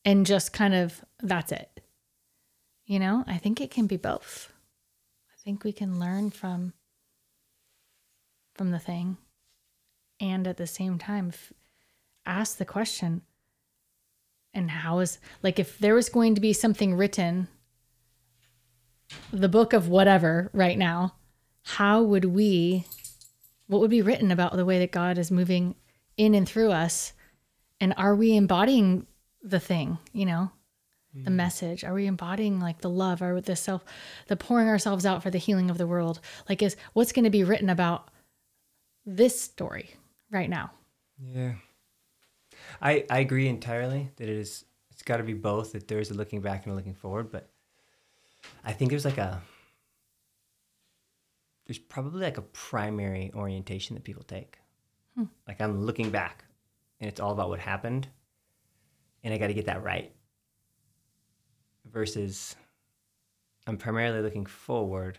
and 0.06 0.26
just 0.26 0.54
kind 0.54 0.74
of 0.74 1.04
that's 1.22 1.52
it? 1.52 1.75
You 2.86 3.00
know, 3.00 3.24
I 3.28 3.38
think 3.38 3.62
it 3.62 3.71
can 3.71 3.88
be 3.88 3.98
both. 3.98 4.52
I 5.32 5.36
think 5.43 5.63
we 5.63 5.71
can 5.71 6.00
learn 6.00 6.30
from 6.32 6.74
from 8.56 8.71
the 8.71 8.80
thing 8.80 9.17
and 10.19 10.48
at 10.48 10.58
the 10.58 10.67
same 10.67 10.98
time 10.98 11.28
f- 11.28 11.52
ask 12.26 12.58
the 12.58 12.65
question 12.65 13.21
and 14.54 14.71
how 14.71 15.00
is 15.00 15.19
like 15.43 15.60
if 15.60 15.78
there 15.78 15.93
was 15.93 16.08
going 16.10 16.36
to 16.36 16.41
be 16.41 16.54
something 16.54 16.95
written 16.95 17.48
the 19.32 19.50
book 19.50 19.74
of 19.74 19.89
whatever 19.89 20.50
right 20.54 20.78
now 20.78 21.15
how 21.63 22.02
would 22.02 22.26
we 22.26 22.86
what 23.67 23.82
would 23.82 23.91
be 23.91 24.02
written 24.02 24.32
about 24.32 24.56
the 24.56 24.65
way 24.65 24.80
that 24.80 24.91
god 24.91 25.17
is 25.17 25.30
moving 25.30 25.76
in 26.17 26.34
and 26.34 26.48
through 26.48 26.71
us 26.71 27.12
and 27.82 27.93
are 27.98 28.15
we 28.15 28.36
embodying 28.36 29.06
the 29.43 29.60
thing 29.60 29.98
you 30.13 30.26
know 30.26 30.50
the 31.23 31.32
mm. 31.32 31.36
message. 31.36 31.84
Are 31.84 31.93
we 31.93 32.08
embodying 32.08 32.60
like 32.60 32.82
the 32.82 32.89
love? 32.89 33.21
Or 33.21 33.39
the 33.41 33.56
self 33.56 33.84
the 34.28 34.36
pouring 34.36 34.67
ourselves 34.67 35.06
out 35.06 35.23
for 35.23 35.30
the 35.30 35.38
healing 35.38 35.69
of 35.69 35.78
the 35.78 35.88
world? 35.88 36.19
Like 36.49 36.62
is 36.62 36.75
what's 36.93 37.12
going 37.12 37.23
to 37.25 37.30
be 37.30 37.43
written 37.43 37.69
about 37.69 38.10
this 39.06 39.39
story 39.39 39.95
right 40.32 40.49
now? 40.49 40.71
Yeah. 41.19 41.54
I, 42.82 43.06
I 43.10 43.19
agree 43.19 43.47
entirely 43.47 44.12
that 44.17 44.28
it 44.28 44.38
is 44.38 44.65
it's 44.91 45.04
got 45.04 45.17
to 45.17 45.23
be 45.23 45.34
both 45.34 45.73
that 45.73 45.88
there 45.88 45.99
is 45.99 46.12
a 46.12 46.13
looking 46.13 46.41
back 46.41 46.65
and 46.65 46.73
a 46.73 46.75
looking 46.75 46.93
forward 46.93 47.32
but 47.32 47.49
I 48.63 48.73
think 48.73 48.89
there's 48.89 49.06
like 49.06 49.17
a 49.17 49.41
there's 51.67 51.80
probably 51.80 52.21
like 52.21 52.38
a 52.38 52.43
primary 52.43 53.32
orientation 53.34 53.95
that 53.95 54.04
people 54.04 54.23
take. 54.23 54.60
Hmm. 55.15 55.23
Like 55.47 55.62
I'm 55.62 55.86
looking 55.86 56.12
back 56.12 56.45
and 56.99 57.10
it's 57.10 57.19
all 57.19 57.32
about 57.32 57.49
what 57.49 57.60
happened 57.60 58.08
and 59.23 59.34
I 59.34 59.38
got 59.38 59.47
to 59.47 59.54
get 59.54 59.65
that 59.65 59.84
right 59.84 60.14
versus 61.96 62.58
I'm 63.66 63.78
primarily 63.78 64.22
looking 64.22 64.46
forward. 64.46 65.18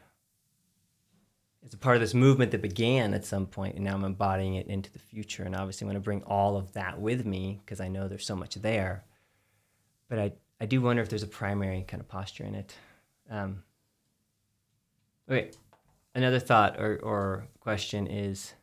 It's 1.65 1.73
a 1.73 1.79
part 1.79 1.97
of 1.97 2.03
this 2.03 2.12
movement 2.12 2.51
that 2.51 2.61
began 2.61 3.15
at 3.15 3.25
some 3.25 3.47
point 3.47 3.75
and 3.75 3.85
now 3.85 3.95
i'm 3.95 4.05
embodying 4.05 4.55
it 4.55 4.69
into 4.69 4.93
the 4.93 5.01
future 5.01 5.43
and 5.43 5.57
obviously 5.57 5.85
i 5.85 5.89
want 5.89 5.97
to 5.97 6.01
bring 6.01 6.23
all 6.23 6.57
of 6.57 6.75
that 6.75 7.01
with 7.01 7.27
me 7.27 7.61
because 7.65 7.81
i 7.81 7.89
know 7.89 8.07
there's 8.07 8.25
so 8.27 8.37
much 8.37 8.55
there. 8.57 9.05
But 10.09 10.19
i, 10.21 10.33
I 10.61 10.67
do 10.67 10.81
wonder 10.81 11.03
if 11.03 11.09
there's 11.09 11.25
a 11.25 11.27
primary 11.43 11.85
kind 11.89 12.01
of 12.01 12.07
posture 12.07 12.45
in 12.45 12.55
it. 12.55 12.77
Um, 13.29 13.65
okay 15.29 15.51
another 16.15 16.39
thought 16.39 16.79
or, 16.79 17.01
or 17.03 17.49
question 17.59 18.07
is 18.07 18.55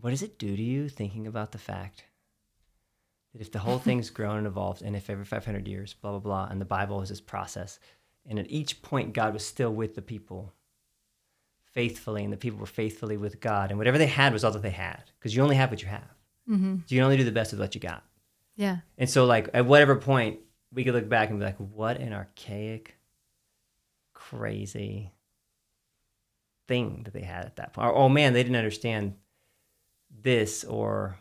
what 0.00 0.10
does 0.10 0.22
it 0.22 0.38
do 0.38 0.54
to 0.54 0.62
you 0.62 0.90
thinking 0.90 1.26
about 1.26 1.52
the 1.52 1.58
fact 1.58 2.04
that 3.32 3.40
if 3.40 3.52
the 3.52 3.58
whole 3.58 3.78
thing's 3.78 4.10
grown 4.10 4.38
and 4.38 4.46
evolved 4.46 4.82
and 4.82 4.96
if 4.96 5.08
every 5.08 5.24
500 5.24 5.68
years 5.68 5.94
blah 5.94 6.10
blah 6.10 6.20
blah 6.20 6.48
and 6.50 6.60
the 6.60 6.64
bible 6.64 7.00
is 7.02 7.08
this 7.08 7.20
process 7.20 7.78
and 8.28 8.38
at 8.38 8.50
each 8.50 8.82
point, 8.82 9.12
God 9.12 9.32
was 9.32 9.44
still 9.44 9.72
with 9.72 9.94
the 9.94 10.02
people 10.02 10.52
faithfully, 11.72 12.24
and 12.24 12.32
the 12.32 12.36
people 12.36 12.58
were 12.58 12.66
faithfully 12.66 13.16
with 13.16 13.40
God. 13.40 13.70
And 13.70 13.78
whatever 13.78 13.98
they 13.98 14.06
had 14.06 14.32
was 14.32 14.44
all 14.44 14.52
that 14.52 14.62
they 14.62 14.70
had, 14.70 15.04
because 15.18 15.34
you 15.34 15.42
only 15.42 15.56
have 15.56 15.70
what 15.70 15.82
you 15.82 15.88
have. 15.88 16.14
mm-hmm. 16.48 16.76
So 16.76 16.84
you 16.88 16.98
can 16.98 17.04
only 17.04 17.16
do 17.16 17.24
the 17.24 17.32
best 17.32 17.52
with 17.52 17.60
what 17.60 17.74
you 17.74 17.80
got. 17.80 18.04
yeah 18.56 18.78
And 18.98 19.08
so, 19.08 19.24
like, 19.24 19.48
at 19.54 19.66
whatever 19.66 19.96
point, 19.96 20.40
we 20.72 20.84
could 20.84 20.94
look 20.94 21.08
back 21.08 21.30
and 21.30 21.38
be 21.38 21.44
like, 21.44 21.56
what 21.56 21.98
an 21.98 22.12
archaic, 22.12 22.96
crazy 24.12 25.12
thing 26.68 27.02
that 27.04 27.14
they 27.14 27.22
had 27.22 27.44
at 27.44 27.56
that 27.56 27.72
point. 27.72 27.88
Or, 27.88 27.94
oh 27.94 28.08
man, 28.08 28.32
they 28.32 28.42
didn't 28.42 28.56
understand 28.56 29.14
this 30.10 30.64
or 30.64 31.16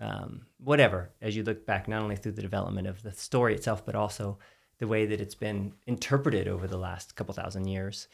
um, 0.00 0.46
whatever, 0.62 1.10
as 1.20 1.34
you 1.34 1.42
look 1.42 1.66
back, 1.66 1.88
not 1.88 2.02
only 2.02 2.16
through 2.16 2.32
the 2.32 2.42
development 2.42 2.86
of 2.86 3.02
the 3.02 3.12
story 3.12 3.54
itself, 3.54 3.84
but 3.84 3.94
also 3.94 4.38
the 4.78 4.86
way 4.86 5.06
that 5.06 5.20
it's 5.20 5.34
been 5.34 5.72
interpreted 5.86 6.48
over 6.48 6.66
the 6.66 6.78
last 6.78 7.16
couple 7.16 7.34
thousand 7.34 7.66
years. 7.66 8.08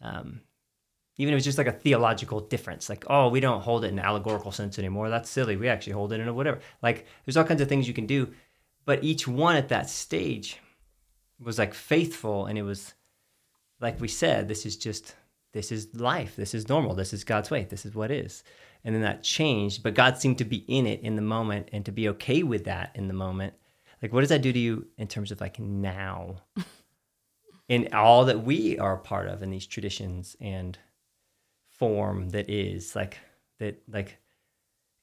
Um, 0.00 0.40
even 1.16 1.34
if 1.34 1.38
it's 1.38 1.44
just 1.44 1.58
like 1.58 1.66
a 1.66 1.72
theological 1.72 2.40
difference, 2.40 2.88
like, 2.88 3.04
oh, 3.08 3.28
we 3.28 3.40
don't 3.40 3.62
hold 3.62 3.84
it 3.84 3.88
in 3.88 3.98
allegorical 3.98 4.50
sense 4.50 4.78
anymore. 4.78 5.10
That's 5.10 5.28
silly. 5.28 5.56
We 5.56 5.68
actually 5.68 5.92
hold 5.92 6.12
it 6.12 6.20
in 6.20 6.28
a 6.28 6.34
whatever. 6.34 6.60
Like, 6.82 7.06
there's 7.24 7.36
all 7.36 7.44
kinds 7.44 7.60
of 7.60 7.68
things 7.68 7.86
you 7.86 7.94
can 7.94 8.06
do. 8.06 8.32
But 8.84 9.04
each 9.04 9.28
one 9.28 9.56
at 9.56 9.68
that 9.68 9.90
stage 9.90 10.58
was 11.38 11.58
like 11.58 11.74
faithful. 11.74 12.46
And 12.46 12.58
it 12.58 12.62
was, 12.62 12.94
like 13.80 14.00
we 14.00 14.08
said, 14.08 14.48
this 14.48 14.64
is 14.64 14.76
just, 14.76 15.14
this 15.52 15.70
is 15.70 15.94
life. 15.94 16.34
This 16.34 16.54
is 16.54 16.68
normal. 16.68 16.94
This 16.94 17.12
is 17.12 17.24
God's 17.24 17.50
way. 17.50 17.64
This 17.64 17.84
is 17.84 17.94
what 17.94 18.10
is. 18.10 18.42
And 18.84 18.94
then 18.94 19.02
that 19.02 19.22
changed. 19.22 19.82
But 19.82 19.94
God 19.94 20.18
seemed 20.18 20.38
to 20.38 20.44
be 20.44 20.64
in 20.68 20.86
it 20.86 21.00
in 21.00 21.16
the 21.16 21.22
moment 21.22 21.68
and 21.72 21.84
to 21.84 21.92
be 21.92 22.08
okay 22.08 22.42
with 22.42 22.64
that 22.64 22.92
in 22.94 23.08
the 23.08 23.14
moment 23.14 23.54
like 24.02 24.12
what 24.12 24.20
does 24.20 24.30
that 24.30 24.42
do 24.42 24.52
to 24.52 24.58
you 24.58 24.86
in 24.98 25.06
terms 25.06 25.30
of 25.30 25.40
like 25.40 25.58
now 25.60 26.34
in 27.68 27.88
all 27.94 28.24
that 28.24 28.42
we 28.42 28.78
are 28.78 28.96
a 28.96 28.98
part 28.98 29.28
of 29.28 29.42
in 29.42 29.50
these 29.50 29.66
traditions 29.66 30.36
and 30.40 30.76
form 31.70 32.30
that 32.30 32.50
is 32.50 32.94
like 32.96 33.18
that 33.60 33.80
like 33.88 34.18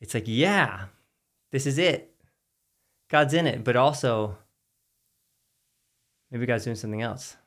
it's 0.01 0.13
like 0.13 0.25
yeah 0.27 0.85
this 1.51 1.65
is 1.65 1.77
it 1.77 2.13
god's 3.09 3.33
in 3.33 3.47
it 3.47 3.63
but 3.63 3.75
also 3.75 4.37
maybe 6.29 6.45
god's 6.45 6.65
doing 6.65 6.75
something 6.75 7.01
else 7.01 7.37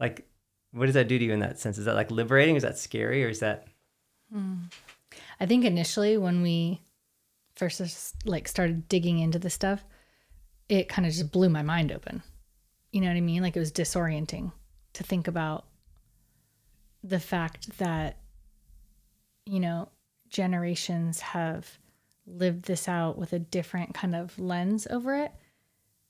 like 0.00 0.26
what 0.72 0.86
does 0.86 0.94
that 0.94 1.08
do 1.08 1.18
to 1.18 1.24
you 1.24 1.32
in 1.32 1.38
that 1.40 1.60
sense? 1.60 1.78
Is 1.78 1.84
that 1.84 1.94
like 1.94 2.10
liberating? 2.10 2.56
Is 2.56 2.64
that 2.64 2.78
scary, 2.78 3.24
or 3.24 3.28
is 3.28 3.40
that? 3.40 3.68
I 5.40 5.46
think 5.46 5.64
initially 5.64 6.16
when 6.16 6.42
we 6.42 6.80
first 7.56 8.14
like 8.24 8.48
started 8.48 8.88
digging 8.88 9.18
into 9.18 9.38
this 9.38 9.54
stuff, 9.54 9.84
it 10.68 10.88
kind 10.88 11.06
of 11.06 11.12
just 11.12 11.30
blew 11.30 11.48
my 11.48 11.62
mind 11.62 11.92
open. 11.92 12.22
You 12.92 13.00
know 13.00 13.08
what 13.08 13.16
I 13.16 13.20
mean? 13.20 13.42
Like 13.42 13.56
it 13.56 13.60
was 13.60 13.72
disorienting 13.72 14.52
to 14.94 15.02
think 15.02 15.28
about 15.28 15.66
the 17.02 17.20
fact 17.20 17.78
that 17.78 18.18
you 19.46 19.60
know 19.60 19.88
generations 20.28 21.20
have 21.20 21.78
lived 22.26 22.64
this 22.64 22.88
out 22.88 23.18
with 23.18 23.32
a 23.32 23.38
different 23.38 23.94
kind 23.94 24.14
of 24.14 24.38
lens 24.38 24.86
over 24.90 25.14
it. 25.16 25.32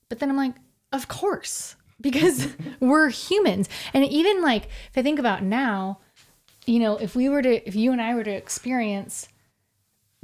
But 0.07 0.19
then 0.19 0.29
I'm 0.29 0.37
like, 0.37 0.55
of 0.91 1.07
course, 1.07 1.75
because 2.01 2.47
we're 2.79 3.09
humans. 3.09 3.69
And 3.93 4.05
even 4.05 4.41
like 4.41 4.65
if 4.65 4.97
I 4.97 5.01
think 5.01 5.19
about 5.19 5.43
now, 5.43 5.99
you 6.65 6.79
know, 6.79 6.97
if 6.97 7.15
we 7.15 7.29
were 7.29 7.41
to 7.41 7.67
if 7.67 7.75
you 7.75 7.91
and 7.91 8.01
I 8.01 8.15
were 8.15 8.23
to 8.23 8.31
experience 8.31 9.27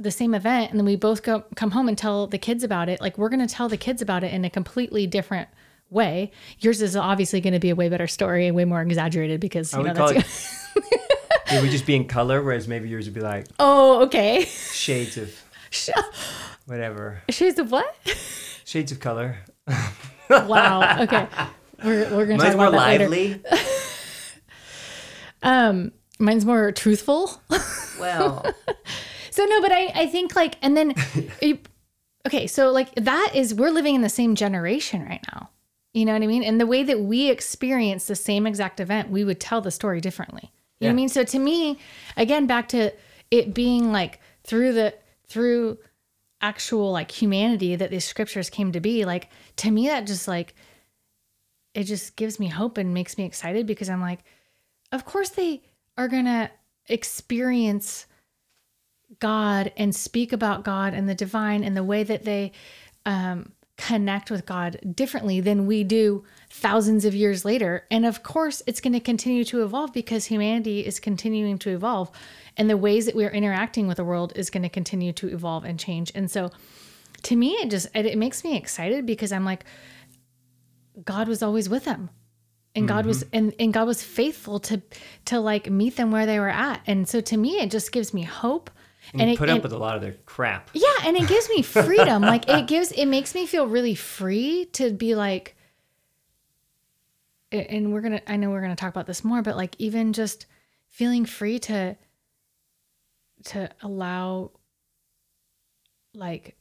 the 0.00 0.10
same 0.10 0.34
event 0.34 0.70
and 0.70 0.78
then 0.80 0.84
we 0.84 0.96
both 0.96 1.22
go 1.22 1.44
come 1.54 1.70
home 1.72 1.88
and 1.88 1.96
tell 1.96 2.26
the 2.26 2.38
kids 2.38 2.64
about 2.64 2.88
it, 2.88 3.00
like 3.00 3.16
we're 3.18 3.28
going 3.28 3.46
to 3.46 3.52
tell 3.54 3.68
the 3.68 3.76
kids 3.76 4.02
about 4.02 4.24
it 4.24 4.32
in 4.32 4.44
a 4.44 4.50
completely 4.50 5.06
different 5.06 5.48
way. 5.90 6.32
Yours 6.58 6.82
is 6.82 6.96
obviously 6.96 7.40
going 7.40 7.52
to 7.52 7.60
be 7.60 7.70
a 7.70 7.74
way 7.76 7.88
better 7.88 8.06
story, 8.06 8.46
and 8.46 8.56
way 8.56 8.64
more 8.64 8.80
exaggerated 8.82 9.40
because 9.40 9.72
you 9.72 9.78
I 9.78 9.82
know 9.82 9.88
would 9.90 9.96
call 9.96 10.12
that's 10.14 10.74
it. 10.76 10.84
it 11.52 11.62
would 11.62 11.70
just 11.70 11.86
be 11.86 11.94
in 11.94 12.06
color, 12.08 12.42
whereas 12.42 12.66
maybe 12.66 12.88
yours 12.88 13.04
would 13.06 13.14
be 13.14 13.20
like 13.20 13.46
Oh, 13.58 14.02
okay. 14.04 14.44
shades 14.46 15.16
of 15.18 15.34
whatever, 16.66 17.22
Shades 17.28 17.58
of 17.58 17.70
what? 17.70 17.94
shades 18.64 18.90
of 18.92 19.00
color. 19.00 19.38
Wow. 20.30 21.02
Okay. 21.02 21.26
We're, 21.84 22.04
we're 22.04 22.24
going 22.24 22.38
to 22.38 22.44
Mine's 22.44 22.54
talk 22.54 22.56
more 22.56 22.68
about 22.68 22.78
that 22.78 22.86
later. 22.86 23.08
lively. 23.08 23.42
Um, 25.42 25.92
mine's 26.18 26.44
more 26.44 26.72
truthful. 26.72 27.40
Well, 27.98 28.44
So 29.30 29.44
no, 29.46 29.62
but 29.62 29.72
I 29.72 29.86
I 29.94 30.06
think 30.06 30.36
like 30.36 30.56
and 30.62 30.76
then 30.76 30.94
it- 31.40 31.66
okay, 32.26 32.46
so 32.46 32.70
like 32.70 32.94
that 32.96 33.32
is 33.34 33.54
we're 33.54 33.70
living 33.70 33.94
in 33.94 34.02
the 34.02 34.08
same 34.08 34.34
generation 34.34 35.04
right 35.04 35.22
now. 35.32 35.48
You 35.94 36.04
know 36.04 36.12
what 36.12 36.22
I 36.22 36.26
mean? 36.26 36.42
And 36.42 36.60
the 36.60 36.66
way 36.66 36.82
that 36.84 37.00
we 37.00 37.30
experience 37.30 38.06
the 38.06 38.16
same 38.16 38.46
exact 38.46 38.80
event, 38.80 39.10
we 39.10 39.24
would 39.24 39.40
tell 39.40 39.60
the 39.60 39.70
story 39.70 40.00
differently. 40.00 40.50
You 40.80 40.88
know 40.88 40.88
what 40.88 40.92
I 40.94 40.96
mean? 40.96 41.08
So 41.10 41.22
to 41.24 41.38
me, 41.38 41.78
again, 42.16 42.46
back 42.46 42.68
to 42.68 42.92
it 43.30 43.54
being 43.54 43.92
like 43.92 44.18
through 44.42 44.72
the 44.72 44.94
through 45.28 45.78
actual 46.40 46.90
like 46.92 47.10
humanity 47.10 47.76
that 47.76 47.90
these 47.90 48.04
scriptures 48.04 48.50
came 48.50 48.72
to 48.72 48.80
be, 48.80 49.04
like 49.04 49.28
to 49.56 49.70
me 49.70 49.86
that 49.88 50.06
just 50.06 50.26
like 50.28 50.54
it 51.74 51.84
just 51.84 52.16
gives 52.16 52.38
me 52.40 52.48
hope 52.48 52.76
and 52.78 52.92
makes 52.92 53.16
me 53.16 53.24
excited 53.24 53.66
because 53.66 53.88
I'm 53.88 54.00
like, 54.02 54.20
of 54.90 55.04
course 55.04 55.30
they 55.30 55.62
are 55.96 56.08
gonna 56.08 56.50
experience 56.88 58.06
God 59.20 59.72
and 59.76 59.94
speak 59.94 60.32
about 60.32 60.64
God 60.64 60.94
and 60.94 61.08
the 61.08 61.14
divine 61.14 61.64
and 61.64 61.76
the 61.76 61.84
way 61.84 62.02
that 62.02 62.24
they 62.24 62.52
um, 63.04 63.52
connect 63.76 64.30
with 64.30 64.46
God 64.46 64.78
differently 64.94 65.40
than 65.40 65.66
we 65.66 65.82
do 65.84 66.24
thousands 66.50 67.04
of 67.04 67.14
years 67.14 67.44
later. 67.44 67.84
And 67.90 68.06
of 68.06 68.22
course, 68.22 68.62
it's 68.66 68.80
going 68.80 68.92
to 68.92 69.00
continue 69.00 69.44
to 69.44 69.62
evolve 69.62 69.92
because 69.92 70.26
humanity 70.26 70.86
is 70.86 71.00
continuing 71.00 71.58
to 71.58 71.70
evolve. 71.70 72.10
And 72.56 72.70
the 72.70 72.76
ways 72.76 73.06
that 73.06 73.14
we're 73.14 73.30
interacting 73.30 73.86
with 73.86 73.96
the 73.96 74.04
world 74.04 74.32
is 74.36 74.50
going 74.50 74.62
to 74.62 74.68
continue 74.68 75.12
to 75.14 75.28
evolve 75.28 75.64
and 75.64 75.78
change. 75.80 76.12
And 76.14 76.30
so 76.30 76.50
to 77.24 77.36
me, 77.36 77.52
it 77.54 77.70
just, 77.70 77.88
it, 77.94 78.06
it 78.06 78.18
makes 78.18 78.44
me 78.44 78.56
excited 78.56 79.06
because 79.06 79.32
I'm 79.32 79.44
like, 79.44 79.64
God 81.04 81.26
was 81.28 81.42
always 81.42 81.68
with 81.68 81.84
them. 81.84 82.10
And 82.74 82.88
God 82.88 83.04
was 83.04 83.24
mm-hmm. 83.24 83.36
and, 83.36 83.54
and 83.58 83.72
God 83.72 83.86
was 83.86 84.02
faithful 84.02 84.58
to 84.60 84.80
to 85.26 85.40
like 85.40 85.70
meet 85.70 85.96
them 85.96 86.10
where 86.10 86.24
they 86.24 86.38
were 86.38 86.48
at. 86.48 86.80
And 86.86 87.06
so 87.08 87.20
to 87.20 87.36
me 87.36 87.60
it 87.60 87.70
just 87.70 87.92
gives 87.92 88.14
me 88.14 88.22
hope. 88.22 88.70
and, 89.12 89.28
it, 89.28 89.36
put 89.38 89.48
up 89.50 89.56
and- 89.56 89.62
with 89.62 89.72
a 89.72 89.78
lot 89.78 89.96
of 89.96 90.00
their 90.00 90.14
crap. 90.24 90.70
yeah, 90.72 90.94
and 91.04 91.16
it 91.16 91.28
gives 91.28 91.48
me 91.50 91.62
freedom. 91.62 92.22
like 92.22 92.48
it 92.48 92.66
gives 92.66 92.92
it 92.92 93.06
makes 93.06 93.34
me 93.34 93.46
feel 93.46 93.66
really 93.66 93.94
free 93.94 94.66
to 94.72 94.90
be 94.90 95.14
like 95.14 95.54
and 97.52 97.92
we're 97.92 98.00
going 98.00 98.12
to 98.12 98.32
I 98.32 98.36
know 98.36 98.50
we're 98.50 98.62
going 98.62 98.74
to 98.74 98.80
talk 98.80 98.90
about 98.90 99.06
this 99.06 99.24
more, 99.24 99.42
but 99.42 99.56
like 99.56 99.76
even 99.78 100.12
just 100.12 100.46
feeling 100.88 101.24
free 101.24 101.58
to 101.60 101.96
to 103.44 103.70
allow 103.82 104.50
like 106.14 106.56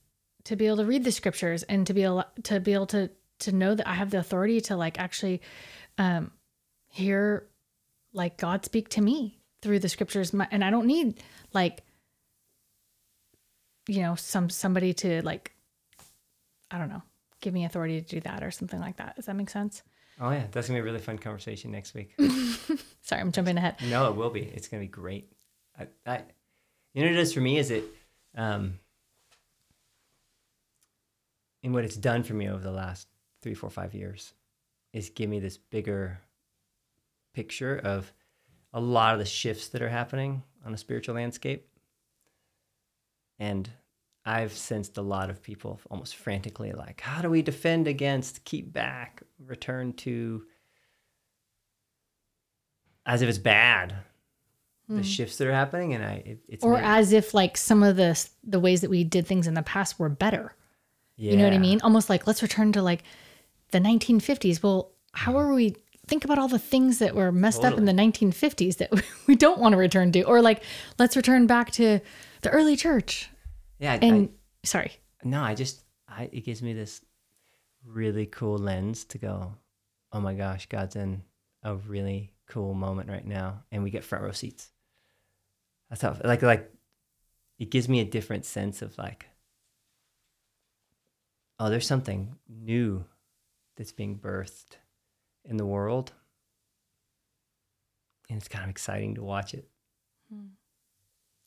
to 0.45 0.55
be 0.55 0.65
able 0.67 0.77
to 0.77 0.85
read 0.85 1.03
the 1.03 1.11
scriptures 1.11 1.63
and 1.63 1.85
to 1.87 1.93
be 1.93 2.03
able 2.03 2.25
to 2.43 2.59
be 2.59 2.73
able 2.73 2.87
to 2.87 3.09
to 3.39 3.51
know 3.51 3.75
that 3.75 3.87
I 3.87 3.93
have 3.93 4.11
the 4.11 4.19
authority 4.19 4.61
to 4.61 4.75
like 4.75 4.99
actually 4.99 5.41
um 5.97 6.31
hear 6.89 7.47
like 8.13 8.37
God 8.37 8.65
speak 8.65 8.89
to 8.89 9.01
me 9.01 9.39
through 9.61 9.79
the 9.79 9.89
scriptures 9.89 10.33
My- 10.33 10.47
and 10.51 10.63
I 10.63 10.69
don't 10.69 10.87
need 10.87 11.21
like 11.53 11.83
you 13.87 14.01
know 14.01 14.15
some 14.15 14.49
somebody 14.49 14.93
to 14.95 15.21
like 15.23 15.51
I 16.69 16.77
don't 16.77 16.89
know 16.89 17.01
give 17.41 17.53
me 17.53 17.65
authority 17.65 17.99
to 18.01 18.07
do 18.07 18.19
that 18.21 18.43
or 18.43 18.51
something 18.51 18.79
like 18.79 18.97
that. 18.97 19.15
Does 19.15 19.25
that 19.25 19.35
make 19.35 19.49
sense? 19.49 19.81
Oh 20.19 20.29
yeah, 20.29 20.45
that's 20.51 20.67
gonna 20.67 20.77
be 20.77 20.81
a 20.81 20.83
really 20.83 20.99
fun 20.99 21.17
conversation 21.17 21.71
next 21.71 21.93
week. 21.95 22.13
Sorry, 23.01 23.19
I'm 23.21 23.31
jumping 23.31 23.57
ahead. 23.57 23.75
no, 23.89 24.09
it 24.09 24.15
will 24.15 24.29
be. 24.29 24.41
It's 24.41 24.67
gonna 24.67 24.81
be 24.81 24.87
great. 24.87 25.31
I, 25.79 25.87
I, 26.05 26.21
you 26.93 27.01
know 27.03 27.07
what 27.09 27.17
it 27.17 27.21
is 27.21 27.33
for 27.33 27.39
me 27.41 27.57
is 27.57 27.71
it, 27.71 27.85
um, 28.35 28.77
and 31.63 31.73
what 31.73 31.83
it's 31.83 31.95
done 31.95 32.23
for 32.23 32.33
me 32.33 32.49
over 32.49 32.61
the 32.61 32.71
last 32.71 33.07
three, 33.41 33.53
four, 33.55 33.69
five 33.69 33.93
years, 33.95 34.33
is 34.93 35.09
give 35.09 35.29
me 35.29 35.39
this 35.39 35.57
bigger 35.57 36.19
picture 37.33 37.79
of 37.83 38.11
a 38.73 38.79
lot 38.79 39.13
of 39.13 39.19
the 39.19 39.25
shifts 39.25 39.69
that 39.69 39.81
are 39.81 39.89
happening 39.89 40.43
on 40.65 40.73
a 40.73 40.77
spiritual 40.77 41.15
landscape. 41.15 41.67
And 43.39 43.69
I've 44.25 44.53
sensed 44.53 44.97
a 44.97 45.01
lot 45.01 45.29
of 45.29 45.41
people 45.41 45.79
almost 45.89 46.15
frantically 46.15 46.71
like, 46.73 47.01
how 47.01 47.21
do 47.21 47.29
we 47.29 47.41
defend 47.41 47.87
against, 47.87 48.45
keep 48.45 48.71
back, 48.71 49.23
return 49.43 49.93
to, 49.93 50.43
as 53.05 53.21
if 53.21 53.29
it's 53.29 53.39
bad, 53.39 53.95
the 54.87 54.97
hmm. 54.97 55.01
shifts 55.01 55.37
that 55.37 55.47
are 55.47 55.53
happening. 55.53 55.93
And 55.93 56.03
I, 56.03 56.13
it, 56.25 56.39
it's 56.47 56.63
Or 56.63 56.77
as 56.77 57.13
if 57.13 57.33
like 57.33 57.57
some 57.57 57.81
of 57.81 57.95
the 57.95 58.23
the 58.43 58.59
ways 58.59 58.81
that 58.81 58.89
we 58.89 59.03
did 59.03 59.25
things 59.25 59.47
in 59.47 59.53
the 59.53 59.63
past 59.63 59.97
were 59.97 60.09
better. 60.09 60.55
You 61.17 61.37
know 61.37 61.43
what 61.43 61.53
I 61.53 61.59
mean? 61.59 61.79
Almost 61.83 62.09
like 62.09 62.25
let's 62.25 62.41
return 62.41 62.71
to 62.71 62.81
like 62.81 63.03
the 63.71 63.79
1950s. 63.79 64.61
Well, 64.63 64.91
how 65.13 65.37
are 65.37 65.53
we? 65.53 65.75
Think 66.07 66.25
about 66.25 66.39
all 66.39 66.47
the 66.49 66.59
things 66.59 66.99
that 66.99 67.15
were 67.15 67.31
messed 67.31 67.63
up 67.63 67.77
in 67.77 67.85
the 67.85 67.93
1950s 67.93 68.77
that 68.77 68.91
we 69.27 69.35
don't 69.35 69.59
want 69.59 69.73
to 69.73 69.77
return 69.77 70.11
to, 70.13 70.23
or 70.23 70.41
like 70.41 70.63
let's 70.99 71.15
return 71.15 71.47
back 71.47 71.71
to 71.73 71.99
the 72.41 72.49
early 72.49 72.75
church. 72.75 73.29
Yeah. 73.79 73.93
I- 73.93 73.97
And 74.05 74.29
sorry, 74.63 74.91
no, 75.23 75.41
I 75.41 75.55
just, 75.55 75.81
I, 76.09 76.29
it 76.31 76.43
gives 76.43 76.61
me 76.61 76.73
this 76.73 77.01
really 77.85 78.25
cool 78.25 78.57
lens 78.57 79.05
to 79.05 79.17
go, 79.17 79.53
oh 80.11 80.19
my 80.19 80.33
gosh, 80.33 80.65
God's 80.67 80.95
in 80.95 81.21
a 81.63 81.75
really 81.75 82.33
cool 82.47 82.73
moment 82.73 83.07
right 83.09 83.25
now. 83.25 83.63
And 83.71 83.81
we 83.83 83.89
get 83.91 84.03
front 84.03 84.23
row 84.23 84.31
seats. 84.31 84.69
That's 85.89 86.01
how, 86.01 86.17
like, 86.23 86.41
like, 86.41 86.69
it 87.59 87.69
gives 87.69 87.87
me 87.87 87.99
a 88.01 88.05
different 88.05 88.45
sense 88.45 88.81
of 88.81 88.97
like, 88.97 89.27
oh, 91.59 91.69
there's 91.69 91.87
something 91.87 92.35
new 92.49 93.05
that's 93.81 93.91
being 93.91 94.15
birthed 94.15 94.77
in 95.43 95.57
the 95.57 95.65
world. 95.65 96.11
And 98.29 98.37
it's 98.37 98.47
kind 98.47 98.63
of 98.63 98.69
exciting 98.69 99.15
to 99.15 99.23
watch 99.23 99.55
it. 99.55 99.67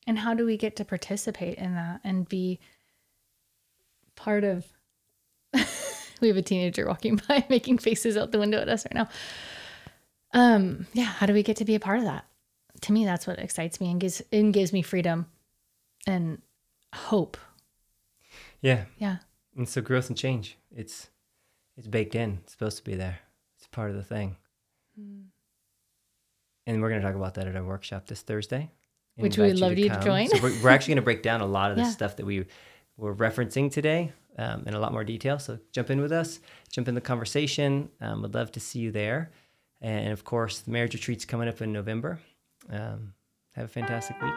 and 0.05 0.19
how 0.19 0.35
do 0.35 0.45
we 0.45 0.57
get 0.57 0.75
to 0.77 0.85
participate 0.85 1.59
in 1.59 1.77
that 1.77 2.01
and 2.03 2.29
be 2.29 2.59
part 4.17 4.43
of? 4.43 4.67
we 6.21 6.27
have 6.27 6.37
a 6.37 6.43
teenager 6.43 6.89
walking 6.89 7.21
by 7.29 7.47
making 7.49 7.79
faces 7.79 8.17
out 8.17 8.33
the 8.33 8.41
window 8.41 8.61
at 8.61 8.69
us 8.69 8.85
right 8.85 8.95
now. 8.95 9.09
Um, 10.33 10.89
yeah, 10.93 11.05
how 11.05 11.27
do 11.27 11.35
we 11.35 11.45
get 11.45 11.59
to 11.59 11.65
be 11.65 11.77
a 11.77 11.81
part 11.81 12.01
of 12.01 12.05
that? 12.05 12.25
To 12.81 12.93
me, 12.93 13.05
that's 13.05 13.29
what 13.29 13.39
excites 13.39 13.81
me 13.81 13.93
and 13.93 14.01
gives 14.01 14.21
and 14.33 14.53
gives 14.53 14.73
me 14.73 14.83
freedom 14.83 15.27
and 16.05 16.43
hope. 16.93 17.37
Yeah. 18.61 18.87
Yeah. 18.99 19.19
And 19.57 19.69
so 19.69 19.81
growth 19.81 20.09
and 20.09 20.19
change, 20.19 20.59
it's 20.75 21.11
it's 21.77 21.87
baked 21.89 22.15
in. 22.15 22.39
It's 22.43 22.53
supposed 22.53 22.77
to 22.79 22.85
be 22.85 22.95
there. 22.95 23.19
It's 23.59 23.67
part 23.69 23.91
of 23.91 23.97
the 23.97 24.03
thing. 24.03 24.37
And 26.67 26.81
we're 26.81 26.89
going 26.89 27.01
to 27.03 27.07
talk 27.07 27.17
about 27.17 27.35
that 27.35 27.47
at 27.47 27.57
our 27.57 27.65
workshop 27.65 28.07
this 28.07 28.23
Thursday. 28.23 28.71
Which 29.17 29.37
we 29.39 29.47
would 29.47 29.59
love 29.61 29.79
you 29.79 29.89
to 29.89 29.95
come. 29.95 30.05
join. 30.05 30.29
So 30.29 30.39
we're, 30.43 30.63
we're 30.63 30.71
actually 30.71 30.93
going 30.93 31.03
to 31.03 31.03
break 31.03 31.23
down 31.23 31.41
a 31.41 31.47
lot 31.47 31.71
of 31.71 31.77
the 31.77 31.83
Yeah. 31.85 31.91
stuff 31.91 32.17
that 32.17 32.27
we 32.27 32.47
were 32.97 33.15
referencing 33.15 33.71
today 33.71 34.13
um, 34.39 34.65
in 34.67 34.75
a 34.75 34.79
lot 34.81 34.93
more 34.93 35.05
detail. 35.05 35.39
So 35.39 35.59
jump 35.73 35.91
in 35.91 36.01
with 36.01 36.11
us, 36.11 36.41
jump 36.73 36.89
in 36.89 36.95
the 36.95 37.01
conversation. 37.01 37.91
Um, 38.01 38.23
would 38.23 38.35
love 38.35 38.51
to 38.53 38.61
see 38.61 38.81
you 38.81 38.91
there. 38.91 39.31
And 39.81 40.13
of 40.13 40.25
course, 40.25 40.61
the 40.61 40.71
marriage 40.71 40.95
retreat's 40.95 41.25
coming 41.25 41.49
up 41.49 41.61
in 41.61 41.73
November. 41.73 42.19
Um, 42.71 43.13
have 43.53 43.67
a 43.67 43.69
fantastic 43.69 44.21
week. 44.23 44.35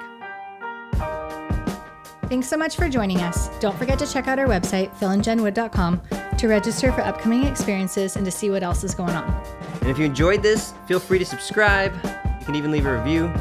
Thanks 2.30 2.48
so 2.50 2.58
much 2.58 2.76
for 2.76 2.90
joining 2.90 3.22
us. 3.22 3.48
Don't 3.60 3.78
forget 3.78 3.98
to 4.00 4.06
check 4.06 4.28
out 4.28 4.38
our 4.38 4.48
website, 4.48 4.94
philandjenwood.com, 5.00 6.02
to 6.38 6.48
register 6.48 6.92
for 6.92 7.02
upcoming 7.02 7.44
experiences 7.46 8.16
and 8.16 8.26
to 8.26 8.32
see 8.32 8.50
what 8.50 8.64
else 8.64 8.84
is 8.84 8.94
going 8.94 9.16
on. 9.16 9.44
And 9.82 9.90
if 9.90 9.98
you 9.98 10.06
enjoyed 10.06 10.44
this, 10.44 10.74
feel 10.86 11.00
free 11.00 11.20
to 11.20 11.26
subscribe. 11.26 11.94
You 12.40 12.46
can 12.46 12.56
even 12.56 12.72
leave 12.72 12.86
a 12.86 12.98
review. 12.98 13.34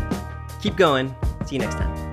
Keep 0.60 0.76
going. 0.76 1.14
See 1.44 1.56
you 1.56 1.60
next 1.60 1.74
time. 1.74 2.05